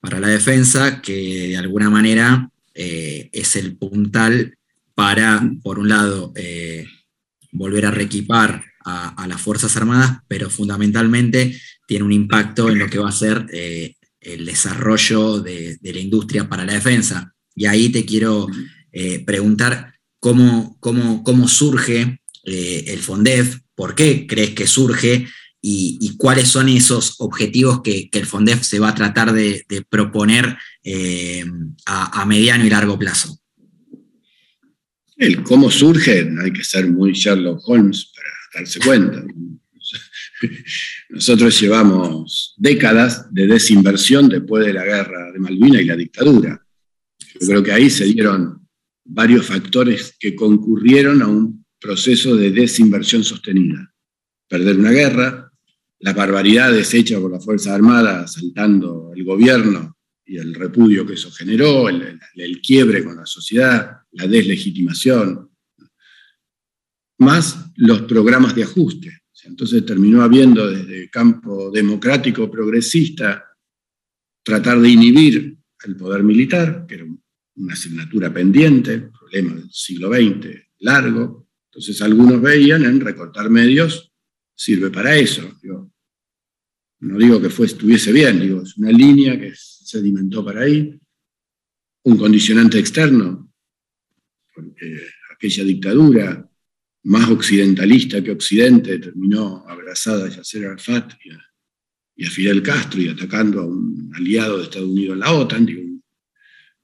para 0.00 0.20
la 0.20 0.28
Defensa, 0.28 1.00
que 1.00 1.48
de 1.48 1.56
alguna 1.56 1.90
manera 1.90 2.50
eh, 2.74 3.30
es 3.32 3.56
el 3.56 3.76
puntal 3.76 4.56
para, 4.94 5.48
por 5.62 5.78
un 5.78 5.88
lado, 5.88 6.32
eh, 6.34 6.86
volver 7.52 7.86
a 7.86 7.90
reequipar 7.90 8.64
a, 8.84 9.26
las 9.26 9.40
Fuerzas 9.40 9.76
Armadas, 9.78 10.18
pero 10.28 10.50
fundamentalmente 10.50 11.58
tiene 11.86 12.04
un 12.04 12.12
impacto 12.12 12.68
en 12.68 12.78
lo 12.78 12.90
que 12.90 12.98
va 12.98 13.08
a 13.08 13.12
ser 13.12 13.46
eh, 13.50 13.94
el 14.20 14.44
desarrollo 14.44 15.40
de, 15.40 15.78
la 15.80 15.98
industria 15.98 16.48
para 16.48 16.66
la 16.66 16.74
defensa. 16.74 17.32
Y 17.54 17.64
ahí 17.66 17.88
te 17.88 18.04
quiero 18.04 18.48
preguntar 19.24 19.94
cómo, 20.20 20.76
cómo, 20.80 21.24
cómo 21.24 21.48
surge 21.48 22.20
el 22.44 22.98
FONDEF, 22.98 23.60
por 23.74 23.94
qué 23.94 24.26
crees 24.26 24.50
que 24.50 24.66
surge 24.66 25.26
y, 25.66 26.16
cuáles 26.18 26.48
son 26.48 26.68
esos 26.68 27.14
objetivos 27.20 27.80
que, 27.80 28.10
el 28.12 28.26
FONDEF 28.26 28.62
se 28.62 28.78
va 28.78 28.90
a 28.90 28.94
tratar 28.94 29.32
de, 29.32 29.64
proponer 29.88 30.58
eh, 30.82 31.44
a, 31.86 32.24
mediano 32.26 32.66
y 32.66 32.70
largo 32.70 32.98
plazo. 32.98 33.40
El 35.16 35.42
cómo 35.42 35.70
surge, 35.70 36.28
hay 36.42 36.52
que 36.52 36.64
ser 36.64 36.90
muy 36.90 37.12
Sherlock 37.12 37.62
Holmes 37.66 38.12
para 38.14 38.60
darse 38.60 38.78
cuenta. 38.80 39.24
Nosotros 41.08 41.58
llevamos 41.58 42.54
décadas 42.58 43.32
de 43.32 43.46
desinversión 43.46 44.28
después 44.28 44.66
de 44.66 44.74
la 44.74 44.84
guerra 44.84 45.32
de 45.32 45.38
Malvinas 45.38 45.80
y 45.80 45.86
la 45.86 45.96
dictadura. 45.96 46.60
Yo 47.40 47.46
creo 47.46 47.62
que 47.62 47.72
ahí 47.72 47.88
se 47.88 48.04
dieron 48.04 48.68
varios 49.02 49.46
factores 49.46 50.14
que 50.18 50.34
concurrieron 50.34 51.22
a 51.22 51.26
un 51.26 51.64
proceso 51.80 52.36
de 52.36 52.50
desinversión 52.50 53.24
sostenida. 53.24 53.94
Perder 54.46 54.76
una 54.78 54.90
guerra, 54.90 55.43
las 56.04 56.14
barbaridades 56.14 56.92
hechas 56.92 57.20
por 57.20 57.32
las 57.32 57.44
Fuerzas 57.44 57.72
Armadas 57.72 58.36
asaltando 58.36 59.12
el 59.14 59.24
gobierno 59.24 59.96
y 60.26 60.36
el 60.36 60.54
repudio 60.54 61.06
que 61.06 61.14
eso 61.14 61.30
generó, 61.30 61.88
el, 61.88 62.18
el 62.36 62.60
quiebre 62.60 63.04
con 63.04 63.16
la 63.16 63.26
sociedad, 63.26 63.98
la 64.12 64.26
deslegitimación, 64.26 65.50
más 67.18 67.70
los 67.76 68.02
programas 68.02 68.54
de 68.54 68.64
ajuste 68.64 69.24
entonces 69.44 69.84
terminó 69.84 70.22
habiendo 70.22 70.70
desde 70.70 71.02
el 71.02 71.10
campo 71.10 71.70
democrático 71.70 72.50
progresista 72.50 73.44
tratar 74.42 74.80
de 74.80 74.88
inhibir 74.88 75.58
el 75.84 75.96
poder 75.96 76.22
militar, 76.22 76.86
que 76.88 76.94
era 76.96 77.04
una 77.56 77.72
asignatura 77.72 78.32
pendiente, 78.32 79.10
problema 79.10 79.54
del 79.54 79.70
siglo 79.70 80.12
XX 80.12 80.48
largo. 80.80 81.48
Entonces 81.70 82.00
algunos 82.02 82.40
veían 82.40 82.84
en 82.84 83.00
recortar 83.00 83.50
medios 83.50 84.12
sirve 84.56 84.90
para 84.90 85.16
eso. 85.16 85.58
No 87.00 87.18
digo 87.18 87.40
que 87.40 87.48
estuviese 87.64 88.12
bien, 88.12 88.40
digo, 88.40 88.62
es 88.62 88.76
una 88.76 88.90
línea 88.90 89.38
que 89.38 89.54
se 89.54 89.84
sedimentó 89.84 90.44
para 90.44 90.62
ahí. 90.62 90.98
Un 92.04 92.16
condicionante 92.16 92.78
externo, 92.78 93.52
porque 94.54 95.00
aquella 95.34 95.64
dictadura 95.64 96.50
más 97.04 97.28
occidentalista 97.28 98.22
que 98.22 98.32
occidente, 98.32 98.98
terminó 98.98 99.64
abrazada 99.68 100.26
a 100.26 100.28
Yasser 100.28 100.66
Arafat 100.66 101.12
y 101.24 102.24
a, 102.24 102.30
Fidel 102.30 102.62
Castro 102.62 103.00
y 103.00 103.08
atacando 103.08 103.60
a 103.60 103.66
un 103.66 104.10
aliado 104.14 104.58
de 104.58 104.64
Estados 104.64 104.88
Unidos 104.88 105.14
en 105.14 105.20
la 105.20 105.32
OTAN, 105.32 106.02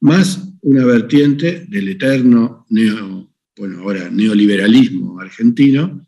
más 0.01 0.51
una 0.63 0.85
vertiente 0.85 1.67
del 1.69 1.89
eterno 1.89 2.67
neo, 2.69 3.33
bueno, 3.57 3.81
ahora 3.81 4.11
neoliberalismo 4.11 5.21
argentino, 5.21 6.07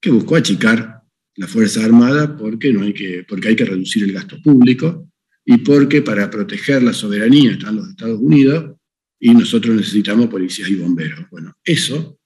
que 0.00 0.10
buscó 0.10 0.36
achicar 0.36 0.97
la 1.38 1.46
Fuerza 1.46 1.84
Armada 1.84 2.36
porque, 2.36 2.72
no 2.72 2.82
hay 2.82 2.92
que, 2.92 3.24
porque 3.26 3.48
hay 3.48 3.56
que 3.56 3.64
reducir 3.64 4.04
el 4.04 4.12
gasto 4.12 4.40
público 4.42 5.10
y 5.44 5.58
porque 5.58 6.02
para 6.02 6.30
proteger 6.30 6.82
la 6.82 6.92
soberanía 6.92 7.52
están 7.52 7.76
los 7.76 7.88
Estados 7.88 8.20
Unidos 8.20 8.76
y 9.18 9.32
nosotros 9.32 9.74
necesitamos 9.74 10.28
policías 10.28 10.68
y 10.68 10.76
bomberos. 10.76 11.28
Bueno, 11.30 11.56
eso 11.64 12.18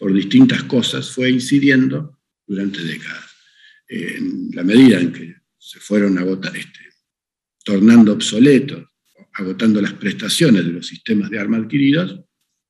por 0.00 0.14
distintas 0.14 0.62
cosas, 0.62 1.10
fue 1.10 1.28
incidiendo 1.28 2.18
durante 2.46 2.82
décadas. 2.82 3.26
En 3.86 4.50
la 4.54 4.64
medida 4.64 4.98
en 4.98 5.12
que 5.12 5.36
se 5.58 5.78
fueron 5.78 6.16
agotando, 6.16 6.58
este, 6.58 6.80
tornando 7.62 8.14
obsoletos, 8.14 8.82
agotando 9.34 9.82
las 9.82 9.92
prestaciones 9.92 10.64
de 10.64 10.72
los 10.72 10.86
sistemas 10.86 11.28
de 11.28 11.38
armas 11.38 11.64
adquiridos, 11.64 12.18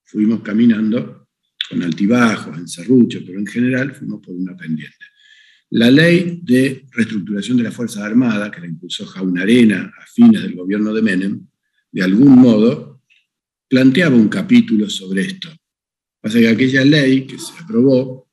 fuimos 0.03 0.43
caminando 0.43 1.29
con 1.69 1.85
altibajos, 1.85 2.59
en 2.59 2.67
serrucho, 2.67 3.21
pero 3.25 3.39
en 3.39 3.47
general 3.47 3.95
fuimos 3.95 4.21
por 4.21 4.35
una 4.35 4.57
pendiente. 4.57 5.07
La 5.71 5.91
ley 5.91 6.41
de 6.43 6.87
reestructuración 6.91 7.57
de 7.57 7.63
las 7.63 7.75
Fuerzas 7.75 8.03
Armadas, 8.03 8.51
que 8.51 8.61
la 8.61 8.67
impulsó 8.67 9.07
Jaunarena 9.07 9.93
a 9.97 10.07
fines 10.07 10.43
del 10.43 10.57
gobierno 10.57 10.93
de 10.93 11.03
Menem, 11.03 11.47
de 11.93 12.03
algún 12.03 12.37
modo, 12.37 13.03
planteaba 13.69 14.17
un 14.17 14.29
capítulo 14.29 14.91
sobre 14.91 15.23
esto. 15.23 15.49
Pasa 16.21 16.39
que 16.39 16.49
aquella 16.49 16.85
ley 16.85 17.27
que 17.27 17.39
se 17.39 17.53
aprobó 17.63 18.29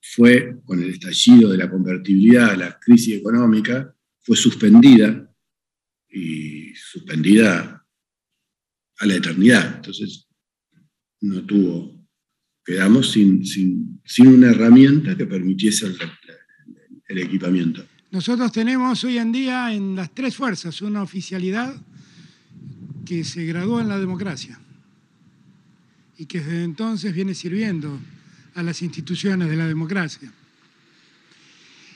fue, 0.00 0.60
con 0.64 0.82
el 0.82 0.90
estallido 0.90 1.50
de 1.50 1.58
la 1.58 1.70
convertibilidad, 1.70 2.56
la 2.56 2.78
crisis 2.78 3.16
económica, 3.16 3.94
fue 4.20 4.36
suspendida 4.36 5.34
y 6.10 6.74
suspendida 6.74 7.86
a 8.98 9.06
la 9.06 9.14
eternidad. 9.14 9.76
Entonces, 9.76 10.28
no 11.20 11.44
tuvo, 11.44 12.06
quedamos 12.64 13.12
sin, 13.12 13.42
una 14.26 14.50
herramienta 14.50 15.16
que 15.16 15.26
permitiese 15.26 15.86
el 17.08 17.18
equipamiento. 17.18 17.84
Nosotros 18.10 18.52
tenemos 18.52 19.02
hoy 19.04 19.18
en 19.18 19.32
día 19.32 19.72
en 19.72 19.96
las 19.96 20.14
tres 20.14 20.36
fuerzas 20.36 20.80
una 20.82 21.02
oficialidad 21.02 21.74
que 23.04 23.24
se 23.24 23.44
graduó 23.44 23.80
en 23.80 23.88
la 23.88 23.98
democracia 23.98 24.58
y 26.18 26.26
que 26.26 26.40
desde 26.40 26.64
entonces 26.64 27.14
viene 27.14 27.34
sirviendo 27.34 27.98
a 28.54 28.62
las 28.62 28.82
instituciones 28.82 29.48
de 29.48 29.56
la 29.56 29.66
democracia. 29.66 30.32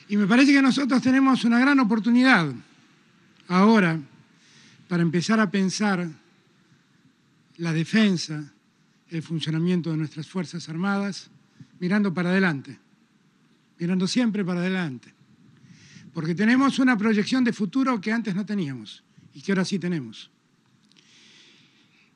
Y 0.08 0.16
me 0.16 0.26
parece 0.26 0.52
que 0.52 0.62
nosotros 0.62 1.00
tenemos 1.02 1.44
una 1.44 1.58
gran 1.58 1.80
oportunidad 1.80 2.52
ahora 3.48 3.98
para 4.88 5.02
empezar 5.02 5.40
a 5.40 5.50
pensar 5.50 6.08
la 7.56 7.72
defensa, 7.72 8.52
el 9.08 9.22
funcionamiento 9.22 9.90
de 9.90 9.96
nuestras 9.96 10.26
Fuerzas 10.26 10.68
Armadas, 10.68 11.30
mirando 11.80 12.12
para 12.12 12.30
adelante, 12.30 12.78
mirando 13.82 14.06
siempre 14.06 14.44
para 14.44 14.60
adelante. 14.60 15.12
Porque 16.12 16.36
tenemos 16.36 16.78
una 16.78 16.96
proyección 16.96 17.42
de 17.42 17.52
futuro 17.52 18.00
que 18.00 18.12
antes 18.12 18.32
no 18.32 18.46
teníamos 18.46 19.02
y 19.34 19.42
que 19.42 19.50
ahora 19.50 19.64
sí 19.64 19.76
tenemos. 19.80 20.30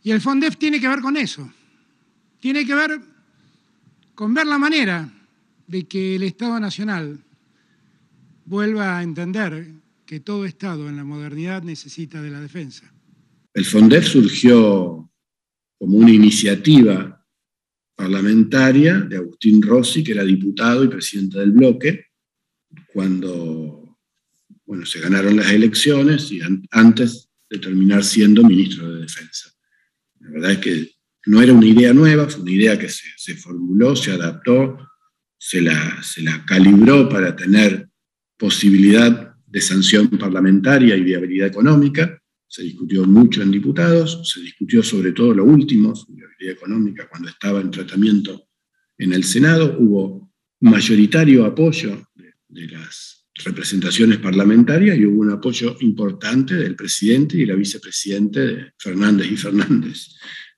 Y 0.04 0.12
el 0.12 0.20
FONDEF 0.20 0.56
tiene 0.58 0.78
que 0.80 0.86
ver 0.86 1.00
con 1.00 1.16
eso, 1.16 1.52
tiene 2.38 2.64
que 2.64 2.72
ver 2.72 3.00
con 4.14 4.32
ver 4.32 4.46
la 4.46 4.58
manera 4.58 5.12
de 5.66 5.88
que 5.88 6.14
el 6.14 6.22
Estado 6.22 6.60
Nacional 6.60 7.18
vuelva 8.44 8.98
a 8.98 9.02
entender 9.02 9.72
que 10.04 10.20
todo 10.20 10.44
Estado 10.44 10.88
en 10.88 10.96
la 10.96 11.02
modernidad 11.02 11.64
necesita 11.64 12.22
de 12.22 12.30
la 12.30 12.40
defensa. 12.40 12.92
El 13.52 13.64
FONDEF 13.64 14.06
surgió 14.06 15.10
como 15.80 15.96
una 15.98 16.12
iniciativa 16.12 17.15
parlamentaria 17.96 19.00
de 19.00 19.16
Agustín 19.16 19.62
Rossi, 19.62 20.04
que 20.04 20.12
era 20.12 20.22
diputado 20.22 20.84
y 20.84 20.88
presidente 20.88 21.38
del 21.38 21.52
bloque, 21.52 22.06
cuando 22.92 23.98
bueno, 24.66 24.84
se 24.84 25.00
ganaron 25.00 25.36
las 25.36 25.50
elecciones 25.50 26.30
y 26.32 26.40
antes 26.70 27.30
de 27.48 27.58
terminar 27.58 28.04
siendo 28.04 28.42
ministro 28.42 28.92
de 28.92 29.02
Defensa. 29.02 29.50
La 30.20 30.30
verdad 30.30 30.52
es 30.52 30.58
que 30.58 30.90
no 31.26 31.40
era 31.40 31.52
una 31.52 31.66
idea 31.66 31.94
nueva, 31.94 32.28
fue 32.28 32.42
una 32.42 32.52
idea 32.52 32.78
que 32.78 32.88
se, 32.88 33.36
formuló, 33.36 33.94
se 33.96 34.12
adaptó, 34.12 34.78
se 35.38 35.60
la, 35.60 36.02
se 36.02 36.22
la 36.22 36.44
calibró 36.44 37.08
para 37.08 37.34
tener 37.34 37.88
posibilidad 38.36 39.34
de 39.46 39.60
sanción 39.60 40.08
parlamentaria 40.10 40.96
y 40.96 41.02
viabilidad 41.02 41.48
económica. 41.48 42.20
Se 42.48 42.62
discutió 42.62 43.04
mucho 43.04 43.42
en 43.42 43.50
diputados, 43.50 44.20
se 44.32 44.40
discutió 44.40 44.82
sobre 44.82 45.12
todo 45.12 45.34
lo 45.34 45.44
último, 45.44 45.92
viabilidad 46.08 46.52
económica, 46.52 47.08
cuando 47.08 47.28
estaba 47.28 47.60
en 47.60 47.70
tratamiento 47.70 48.48
en 48.98 49.12
el 49.12 49.24
Senado. 49.24 49.76
Hubo 49.78 50.32
mayoritario 50.60 51.44
apoyo 51.44 52.06
de, 52.14 52.32
de 52.48 52.68
las 52.68 53.26
representaciones 53.44 54.18
parlamentarias 54.18 54.98
y 54.98 55.04
hubo 55.04 55.20
un 55.20 55.30
apoyo 55.30 55.76
importante 55.80 56.54
del 56.54 56.74
presidente 56.74 57.36
y 57.36 57.46
la 57.46 57.54
vicepresidente 57.54 58.40
de 58.40 58.72
Fernández 58.78 59.30
y 59.30 59.36
Fernández. 59.36 60.08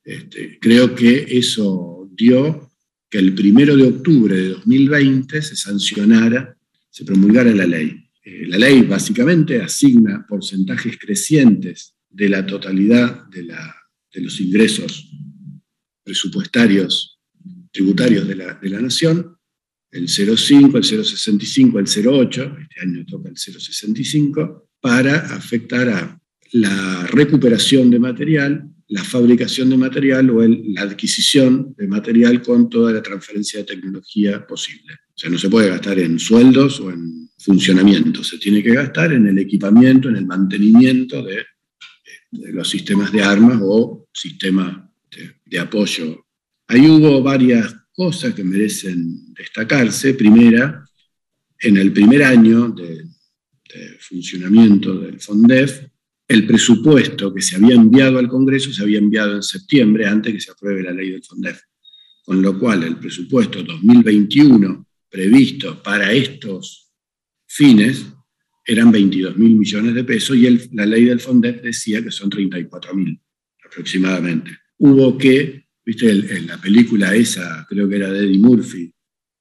Este, 0.05 0.59
creo 0.61 0.95
que 0.95 1.27
eso 1.29 2.09
dio 2.13 2.71
que 3.11 3.19
el 3.19 3.35
primero 3.35 3.77
de 3.77 3.85
octubre 3.85 4.35
de 4.35 4.49
2020 4.49 5.43
se 5.43 5.57
sancionara, 5.57 6.57
se 6.91 7.05
promulgara 7.05 7.51
la 7.55 7.67
ley. 7.67 8.08
Eh, 8.29 8.47
la 8.47 8.59
ley 8.59 8.83
básicamente 8.83 9.63
asigna 9.63 10.27
porcentajes 10.29 10.99
crecientes 10.99 11.95
de 12.11 12.29
la 12.29 12.45
totalidad 12.45 13.27
de, 13.29 13.47
los 14.21 14.41
ingresos 14.41 15.11
presupuestarios 16.05 17.21
tributarios 17.73 18.27
de 18.29 18.35
la, 18.35 18.55
de 18.55 18.69
la 18.69 18.81
nación, 18.81 19.37
el 19.91 20.09
0,5, 20.09 20.77
el 20.77 20.85
0,65, 20.85 21.79
el 21.79 21.87
0,8, 21.87 22.63
este 22.63 22.81
año 22.83 23.07
toca 23.07 23.31
el 23.31 23.37
0,65, 23.37 24.65
para 24.81 25.35
afectar 25.35 25.89
a 25.89 26.21
la 26.53 27.07
recuperación 27.07 27.91
de 27.91 27.99
material 27.99 28.69
la 28.89 29.05
fabricación 29.05 29.71
de 29.71 29.77
material 29.77 30.31
o 30.31 30.47
la 30.47 30.83
adquisición 30.83 31.75
de 31.77 31.87
material 31.87 32.43
con 32.43 32.69
toda 32.69 32.93
la 32.93 33.03
transferencia 33.03 33.61
de 33.61 33.67
tecnología 33.67 34.47
posible. 34.47 34.99
O 35.19 35.21
sea, 35.21 35.31
no 35.31 35.39
se 35.39 35.51
puede 35.51 35.69
gastar 35.69 35.99
en 35.99 36.17
sueldos 36.21 36.79
o 36.79 36.93
en 36.93 37.29
funcionamiento, 37.37 38.23
se 38.23 38.39
tiene 38.39 38.63
que 38.63 38.73
gastar 38.73 39.13
en 39.13 39.27
el 39.27 39.37
equipamiento, 39.41 40.09
en 40.09 40.15
el 40.15 40.27
mantenimiento 40.27 41.25
de, 41.25 41.45
los 42.53 42.71
sistemas 42.71 43.11
de 43.11 43.21
armas 43.21 43.59
o 43.61 44.07
sistemas 44.13 44.77
de, 45.45 45.59
apoyo. 45.59 46.25
Ahí 46.69 46.89
hubo 46.89 47.21
varias 47.21 47.75
cosas 47.91 48.33
que 48.33 48.45
merecen 48.45 49.35
destacarse. 49.35 50.15
Primera, 50.15 50.85
en 51.63 51.79
el 51.79 51.93
primer 51.93 52.23
año 52.23 52.69
de, 52.69 53.03
de 53.03 53.99
funcionamiento 53.99 55.01
del 55.01 55.19
FONDEF, 55.19 55.83
el 56.29 56.47
presupuesto 56.47 57.35
que 57.35 57.43
se 57.43 57.57
había 57.57 57.75
enviado 57.75 58.21
al 58.21 58.29
Congreso 58.29 58.73
se 58.73 58.85
había 58.85 59.01
enviado 59.01 59.35
en 59.35 59.43
septiembre, 59.43 60.07
antes 60.07 60.33
que 60.33 60.41
se 60.41 60.53
apruebe 60.53 60.85
la 60.85 60.93
ley 60.93 61.11
del 61.11 61.25
FONDEF. 61.25 61.61
Con 62.23 62.41
lo 62.41 62.57
cual, 62.57 62.85
el 62.85 62.99
presupuesto 62.99 63.65
2021 63.65 64.88
previsto 65.11 65.83
para 65.83 66.13
estos 66.13 66.93
fines 67.47 68.07
eran 68.65 68.93
22 68.93 69.37
mil 69.39 69.57
millones 69.57 69.95
de 69.95 70.05
pesos 70.05 70.37
y 70.37 70.69
la 70.73 70.85
ley 70.85 71.07
del 71.07 71.21
FONDEF 71.21 71.63
decía 71.63 72.03
que 72.03 72.11
son 72.11 72.29
34 72.29 72.95
mil 72.95 73.19
aproximadamente. 73.65 74.51
Hubo 74.79 75.17
que, 75.17 75.69
viste, 75.85 76.11
en 76.11 76.47
la 76.47 76.61
película 76.61 77.15
esa, 77.15 77.67
creo 77.69 77.89
que 77.89 77.97
era 77.97 78.13
de 78.13 78.27
Eddie 78.27 78.39
Murphy, 78.39 78.93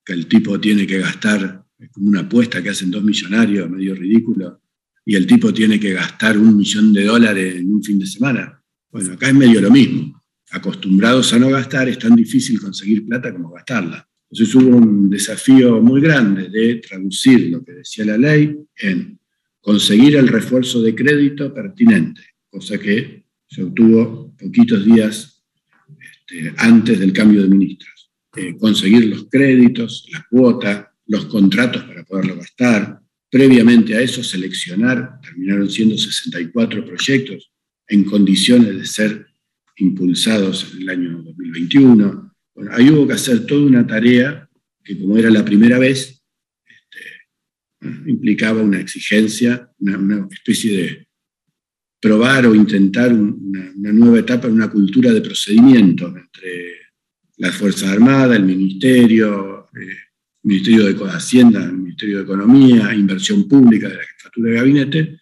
que 0.03 0.13
el 0.13 0.27
tipo 0.27 0.59
tiene 0.59 0.87
que 0.87 0.99
gastar 0.99 1.65
como 1.91 2.07
una 2.07 2.21
apuesta 2.21 2.63
que 2.63 2.69
hacen 2.69 2.89
dos 2.89 3.03
millonarios, 3.03 3.69
medio 3.69 3.93
ridículo, 3.93 4.61
y 5.05 5.15
el 5.15 5.27
tipo 5.27 5.53
tiene 5.53 5.79
que 5.79 5.93
gastar 5.93 6.37
un 6.37 6.57
millón 6.57 6.93
de 6.93 7.03
dólares 7.03 7.55
en 7.57 7.71
un 7.71 7.83
fin 7.83 7.99
de 7.99 8.07
semana. 8.07 8.61
Bueno, 8.89 9.13
acá 9.13 9.27
es 9.27 9.35
medio 9.35 9.61
lo 9.61 9.71
mismo. 9.71 10.23
Acostumbrados 10.51 11.33
a 11.33 11.39
no 11.39 11.49
gastar, 11.49 11.89
es 11.89 11.99
tan 11.99 12.15
difícil 12.15 12.59
conseguir 12.59 13.05
plata 13.05 13.33
como 13.33 13.51
gastarla. 13.51 14.06
Entonces 14.29 14.55
hubo 14.55 14.77
un 14.77 15.09
desafío 15.09 15.81
muy 15.81 16.01
grande 16.01 16.49
de 16.49 16.75
traducir 16.75 17.49
lo 17.49 17.63
que 17.63 17.73
decía 17.73 18.05
la 18.05 18.17
ley 18.17 18.57
en 18.77 19.19
conseguir 19.61 20.15
el 20.17 20.27
refuerzo 20.27 20.81
de 20.81 20.93
crédito 20.93 21.53
pertinente, 21.53 22.21
cosa 22.49 22.77
que 22.77 23.23
se 23.47 23.63
obtuvo 23.63 24.35
poquitos 24.37 24.85
días 24.85 25.43
este, 25.99 26.53
antes 26.57 26.99
del 26.99 27.13
cambio 27.13 27.43
de 27.43 27.49
ministros. 27.49 28.11
Eh, 28.35 28.55
conseguir 28.57 29.05
los 29.05 29.27
créditos, 29.29 30.07
la 30.11 30.25
cuota, 30.29 30.93
los 31.07 31.25
contratos 31.25 31.83
para 31.83 32.03
poderlo 32.03 32.35
gastar, 32.35 33.01
Previamente 33.29 33.93
a 33.95 34.01
eso, 34.01 34.23
seleccionar, 34.23 35.19
terminaron 35.21 35.69
siendo 35.69 35.97
64 35.97 36.85
proyectos 36.85 37.51
en 37.87 38.05
condiciones 38.05 38.77
de 38.77 38.85
ser 38.85 39.27
impulsados 39.77 40.71
en 40.73 40.83
el 40.83 40.89
año 40.89 41.21
2021. 41.23 42.26
Bueno, 42.57 42.71
ahí 42.73 42.89
hubo 42.89 43.05
que 43.05 43.13
hacer 43.13 43.45
toda 43.45 43.67
una 43.67 43.85
tarea 43.85 44.49
que 44.83 44.97
como 44.97 45.15
era 45.15 45.29
la 45.29 45.45
primera 45.45 45.77
vez, 45.77 46.23
este, 46.65 48.09
implicaba 48.09 48.63
una 48.63 48.79
exigencia, 48.79 49.69
una, 49.77 50.27
especie 50.31 50.75
de 50.75 51.07
probar 52.01 52.47
o 52.47 52.55
intentar 52.55 53.13
una, 53.13 53.93
nueva 53.93 54.17
etapa, 54.17 54.47
una 54.47 54.71
cultura 54.71 55.13
de 55.13 55.21
procedimiento 55.21 56.07
entre 56.07 56.71
las 57.37 57.53
Fuerzas 57.53 57.89
Armadas, 57.89 58.37
el 58.37 58.45
Ministerio, 58.45 59.67
eh, 59.79 59.95
Ministerio 60.41 60.85
de 60.85 61.11
Hacienda, 61.11 61.63
el 61.63 61.73
Ministerio 61.73 62.17
de 62.17 62.23
Economía, 62.23 62.91
Inversión 62.91 63.47
Pública 63.47 63.87
de 63.87 63.97
la 63.97 64.03
Jefatura 64.03 64.49
de 64.49 64.55
Gabinete, 64.55 65.19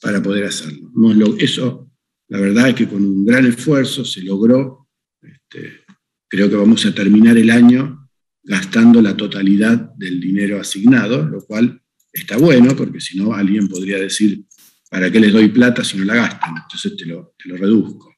para 0.00 0.22
poder 0.22 0.44
hacerlo. 0.44 0.90
eso, 1.38 1.90
la 2.28 2.40
verdad 2.40 2.70
es 2.70 2.74
que 2.76 2.88
con 2.88 3.04
un 3.04 3.26
gran 3.26 3.44
esfuerzo 3.44 4.06
se 4.06 4.22
logró. 4.22 4.88
Este, 5.20 5.87
creo 6.28 6.48
que 6.48 6.56
vamos 6.56 6.84
a 6.86 6.94
terminar 6.94 7.36
el 7.36 7.50
año 7.50 8.08
gastando 8.42 9.02
la 9.02 9.16
totalidad 9.16 9.92
del 9.96 10.20
dinero 10.20 10.60
asignado, 10.60 11.26
lo 11.28 11.40
cual 11.40 11.82
está 12.12 12.36
bueno, 12.36 12.74
porque 12.76 13.00
si 13.00 13.18
no 13.18 13.34
alguien 13.34 13.68
podría 13.68 13.98
decir, 13.98 14.44
¿para 14.90 15.10
qué 15.10 15.20
les 15.20 15.32
doy 15.32 15.48
plata 15.48 15.84
si 15.84 15.98
no 15.98 16.04
la 16.04 16.14
gastan? 16.14 16.54
Entonces 16.62 16.96
te 16.96 17.06
lo, 17.06 17.34
te 17.42 17.48
lo 17.48 17.56
reduzco. 17.56 18.14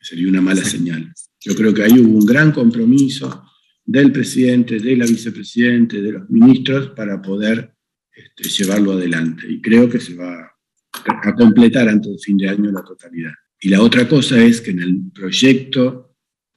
Sería 0.00 0.28
una 0.28 0.40
mala 0.40 0.64
señal. 0.64 1.12
Yo 1.40 1.54
creo 1.54 1.72
que 1.72 1.82
ahí 1.82 1.98
hubo 1.98 2.18
un 2.18 2.26
gran 2.26 2.52
compromiso 2.52 3.44
del 3.84 4.12
presidente, 4.12 4.78
de 4.78 4.96
la 4.96 5.06
vicepresidente, 5.06 6.00
de 6.00 6.12
los 6.12 6.30
ministros 6.30 6.90
para 6.90 7.20
poder 7.20 7.74
este, 8.14 8.48
llevarlo 8.48 8.92
adelante. 8.92 9.46
Y 9.48 9.60
creo 9.60 9.88
que 9.88 10.00
se 10.00 10.14
va 10.14 10.52
a 10.92 11.34
completar 11.34 11.88
antes 11.88 12.10
del 12.10 12.20
fin 12.20 12.36
de 12.36 12.48
año 12.48 12.70
la 12.70 12.82
totalidad. 12.82 13.32
Y 13.60 13.68
la 13.68 13.82
otra 13.82 14.08
cosa 14.08 14.42
es 14.42 14.60
que 14.60 14.70
en 14.70 14.80
el 14.80 15.10
proyecto 15.12 16.13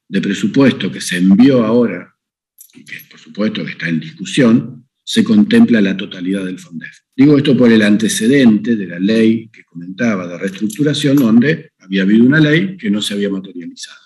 de 0.08 0.20
presupuesto 0.20 0.90
que 0.90 1.00
se 1.00 1.18
envió 1.18 1.64
ahora, 1.64 2.14
y 2.74 2.84
que 2.84 2.96
por 3.10 3.20
supuesto 3.20 3.64
que 3.64 3.72
está 3.72 3.88
en 3.88 4.00
discusión, 4.00 4.88
se 5.04 5.24
contempla 5.24 5.80
la 5.80 5.96
totalidad 5.96 6.44
del 6.44 6.58
FONDEF. 6.58 6.94
Digo 7.16 7.36
esto 7.36 7.56
por 7.56 7.72
el 7.72 7.82
antecedente 7.82 8.76
de 8.76 8.86
la 8.86 8.98
ley 8.98 9.48
que 9.48 9.64
comentaba 9.64 10.26
de 10.26 10.38
reestructuración, 10.38 11.16
donde 11.16 11.72
había 11.78 12.02
habido 12.02 12.24
una 12.24 12.40
ley 12.40 12.76
que 12.76 12.90
no 12.90 13.00
se 13.00 13.14
había 13.14 13.30
materializado. 13.30 13.98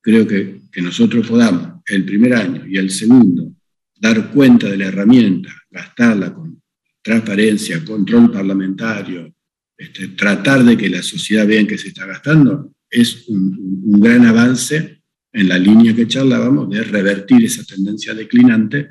Creo 0.00 0.26
que, 0.26 0.62
que 0.72 0.82
nosotros 0.82 1.26
podamos 1.26 1.80
el 1.86 2.04
primer 2.04 2.34
año 2.34 2.66
y 2.66 2.76
el 2.76 2.90
segundo 2.90 3.52
dar 4.00 4.30
cuenta 4.30 4.68
de 4.68 4.78
la 4.78 4.86
herramienta, 4.86 5.50
gastarla 5.70 6.34
con 6.34 6.60
transparencia, 7.02 7.84
control 7.84 8.30
parlamentario, 8.30 9.34
este, 9.76 10.08
tratar 10.08 10.64
de 10.64 10.76
que 10.76 10.88
la 10.88 11.02
sociedad 11.02 11.46
vea 11.46 11.60
en 11.60 11.66
qué 11.66 11.78
se 11.78 11.88
está 11.88 12.04
gastando, 12.04 12.74
es 12.90 13.28
un, 13.28 13.82
un 13.84 14.00
gran 14.00 14.26
avance 14.26 14.97
en 15.32 15.48
la 15.48 15.58
línea 15.58 15.94
que 15.94 16.08
charlábamos 16.08 16.70
de 16.70 16.82
revertir 16.82 17.44
esa 17.44 17.64
tendencia 17.64 18.14
declinante 18.14 18.88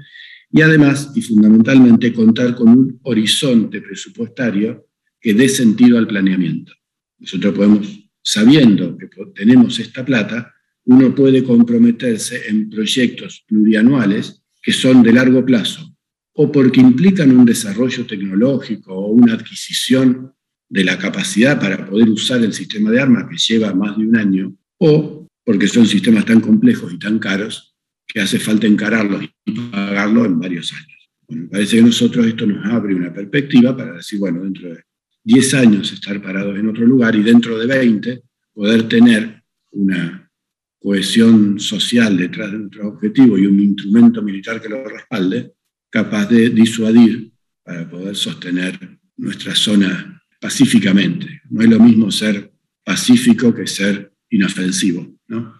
y 0.52 0.62
además 0.62 1.12
y 1.16 1.22
fundamentalmente 1.22 2.14
contar 2.14 2.56
con 2.56 2.70
un 2.70 3.00
horizonte 3.04 3.82
presupuestario 3.82 4.88
que 5.20 5.34
dé 5.34 5.50
sentido 5.50 5.98
al 5.98 6.08
planeamiento. 6.08 6.74
Nosotros 7.20 7.56
podemos, 7.56 8.10
sabiendo 8.22 8.98
que 8.98 9.08
tenemos 9.34 9.80
esta 9.80 10.06
plata, 10.06 10.54
uno 10.86 11.14
puede 11.14 11.44
comprometerse 11.44 12.48
en 12.48 12.70
proyectos 12.70 13.44
plurianuales 13.48 14.42
que 14.62 14.72
son 14.72 15.04
de 15.04 15.14
largo 15.14 15.46
plazo, 15.46 15.96
o 16.34 16.52
porque 16.52 16.80
implican 16.80 17.36
un 17.36 17.46
desarrollo 17.46 18.06
tecnológico 18.06 18.94
o 18.94 19.08
una 19.08 19.34
adquisición 19.34 20.34
de 20.70 20.84
la 20.84 20.98
capacidad 20.98 21.60
para 21.60 21.86
poder 21.90 22.10
usar 22.10 22.44
el 22.44 22.54
sistema 22.54 22.92
de 22.92 23.02
armas 23.02 23.26
que 23.30 23.38
lleva 23.38 23.74
más 23.74 23.98
de 23.98 24.06
un 24.06 24.16
año, 24.16 24.56
o 24.78 25.17
porque 25.48 25.70
son 25.70 25.88
sistemas 25.88 26.26
tan 26.26 26.42
complejos 26.42 26.92
y 26.92 27.00
tan 27.00 27.20
caros 27.20 27.74
que 28.06 28.20
hace 28.20 28.38
falta 28.38 28.68
encararlos 28.68 29.24
y 29.46 29.54
pagarlos 29.72 30.26
en 30.26 30.40
varios 30.42 30.74
años. 30.74 31.10
me 31.30 31.48
parece 31.48 31.78
que 31.78 31.84
nosotros 31.84 32.26
esto 32.26 32.46
nos 32.46 32.66
abre 32.66 32.94
una 32.94 33.14
perspectiva 33.14 33.76
para 33.76 33.94
decir, 33.94 34.20
bueno, 34.20 34.44
dentro 34.44 34.68
de 34.68 34.84
10 35.24 35.54
años 35.54 35.94
estar 35.94 36.22
parados 36.22 36.60
en 36.60 36.68
otro 36.68 36.86
lugar 36.86 37.16
y 37.16 37.24
dentro 37.24 37.58
de 37.58 37.66
20 37.66 38.24
poder 38.54 38.90
tener 38.90 39.42
una 39.72 40.30
cohesión 40.78 41.62
social 41.62 42.18
detrás 42.18 42.52
de 42.52 42.60
nuestro 42.60 42.90
objetivo 42.90 43.38
y 43.38 43.48
un 43.48 43.58
instrumento 43.62 44.22
militar 44.22 44.62
que 44.62 44.68
lo 44.68 44.84
respalde, 44.84 45.54
capaz 45.90 46.26
de 46.26 46.50
disuadir 46.50 47.32
para 47.64 47.90
poder 47.90 48.18
sostener 48.18 49.00
nuestra 49.16 49.56
zona 49.56 50.22
pacíficamente. 50.42 51.40
No 51.50 51.62
es 51.62 51.70
lo 51.70 51.80
mismo 51.80 52.12
ser 52.12 52.52
pacífico 52.84 53.56
que 53.56 53.66
ser 53.66 54.12
inofensivo, 54.30 55.08
¿no? 55.28 55.58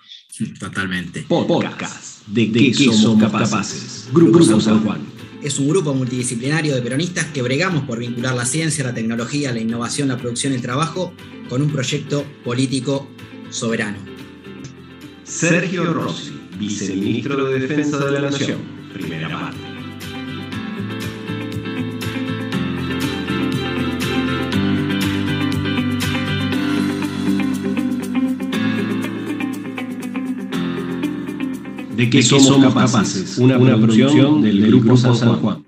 Totalmente. 0.60 1.26
Podcast. 1.28 2.28
¿De, 2.28 2.52
qué, 2.52 2.74
somos, 2.74 3.20
capaces? 3.32 4.10
Grupo, 4.14 4.60
San 4.60 4.84
Juan. 4.84 5.00
Es 5.42 5.60
un 5.60 5.70
grupo 5.70 5.94
multidisciplinario 5.94 6.76
de 6.76 6.82
peronistas 6.82 7.26
que 7.28 7.42
bregamos 7.42 7.84
por 7.84 8.00
vincular 8.00 8.36
la 8.36 8.46
ciencia, 8.46 8.84
la 8.84 8.94
tecnología, 8.94 9.52
la 9.52 9.60
innovación, 9.60 10.08
la 10.08 10.18
producción 10.18 10.54
y 10.54 10.58
el 10.58 10.62
trabajo 10.62 11.14
con 11.48 11.62
un 11.62 11.72
proyecto 11.72 12.26
político 12.44 13.08
soberano. 13.50 13.98
Sergio 15.24 15.94
Rossi, 15.94 16.34
viceministro 16.58 17.46
de 17.46 17.60
Defensa 17.60 17.98
de 18.04 18.12
la 18.12 18.22
Nación, 18.22 18.60
primera 18.94 19.30
parte. 19.30 19.77
De 31.98 32.10
que, 32.12 32.22
somos, 32.22 32.64
capaces, 32.64 33.40
una, 33.40 33.58
producción, 33.58 34.42
del, 34.42 34.68
Grupo 34.68 34.96
San 34.96 35.42
Juan. 35.42 35.67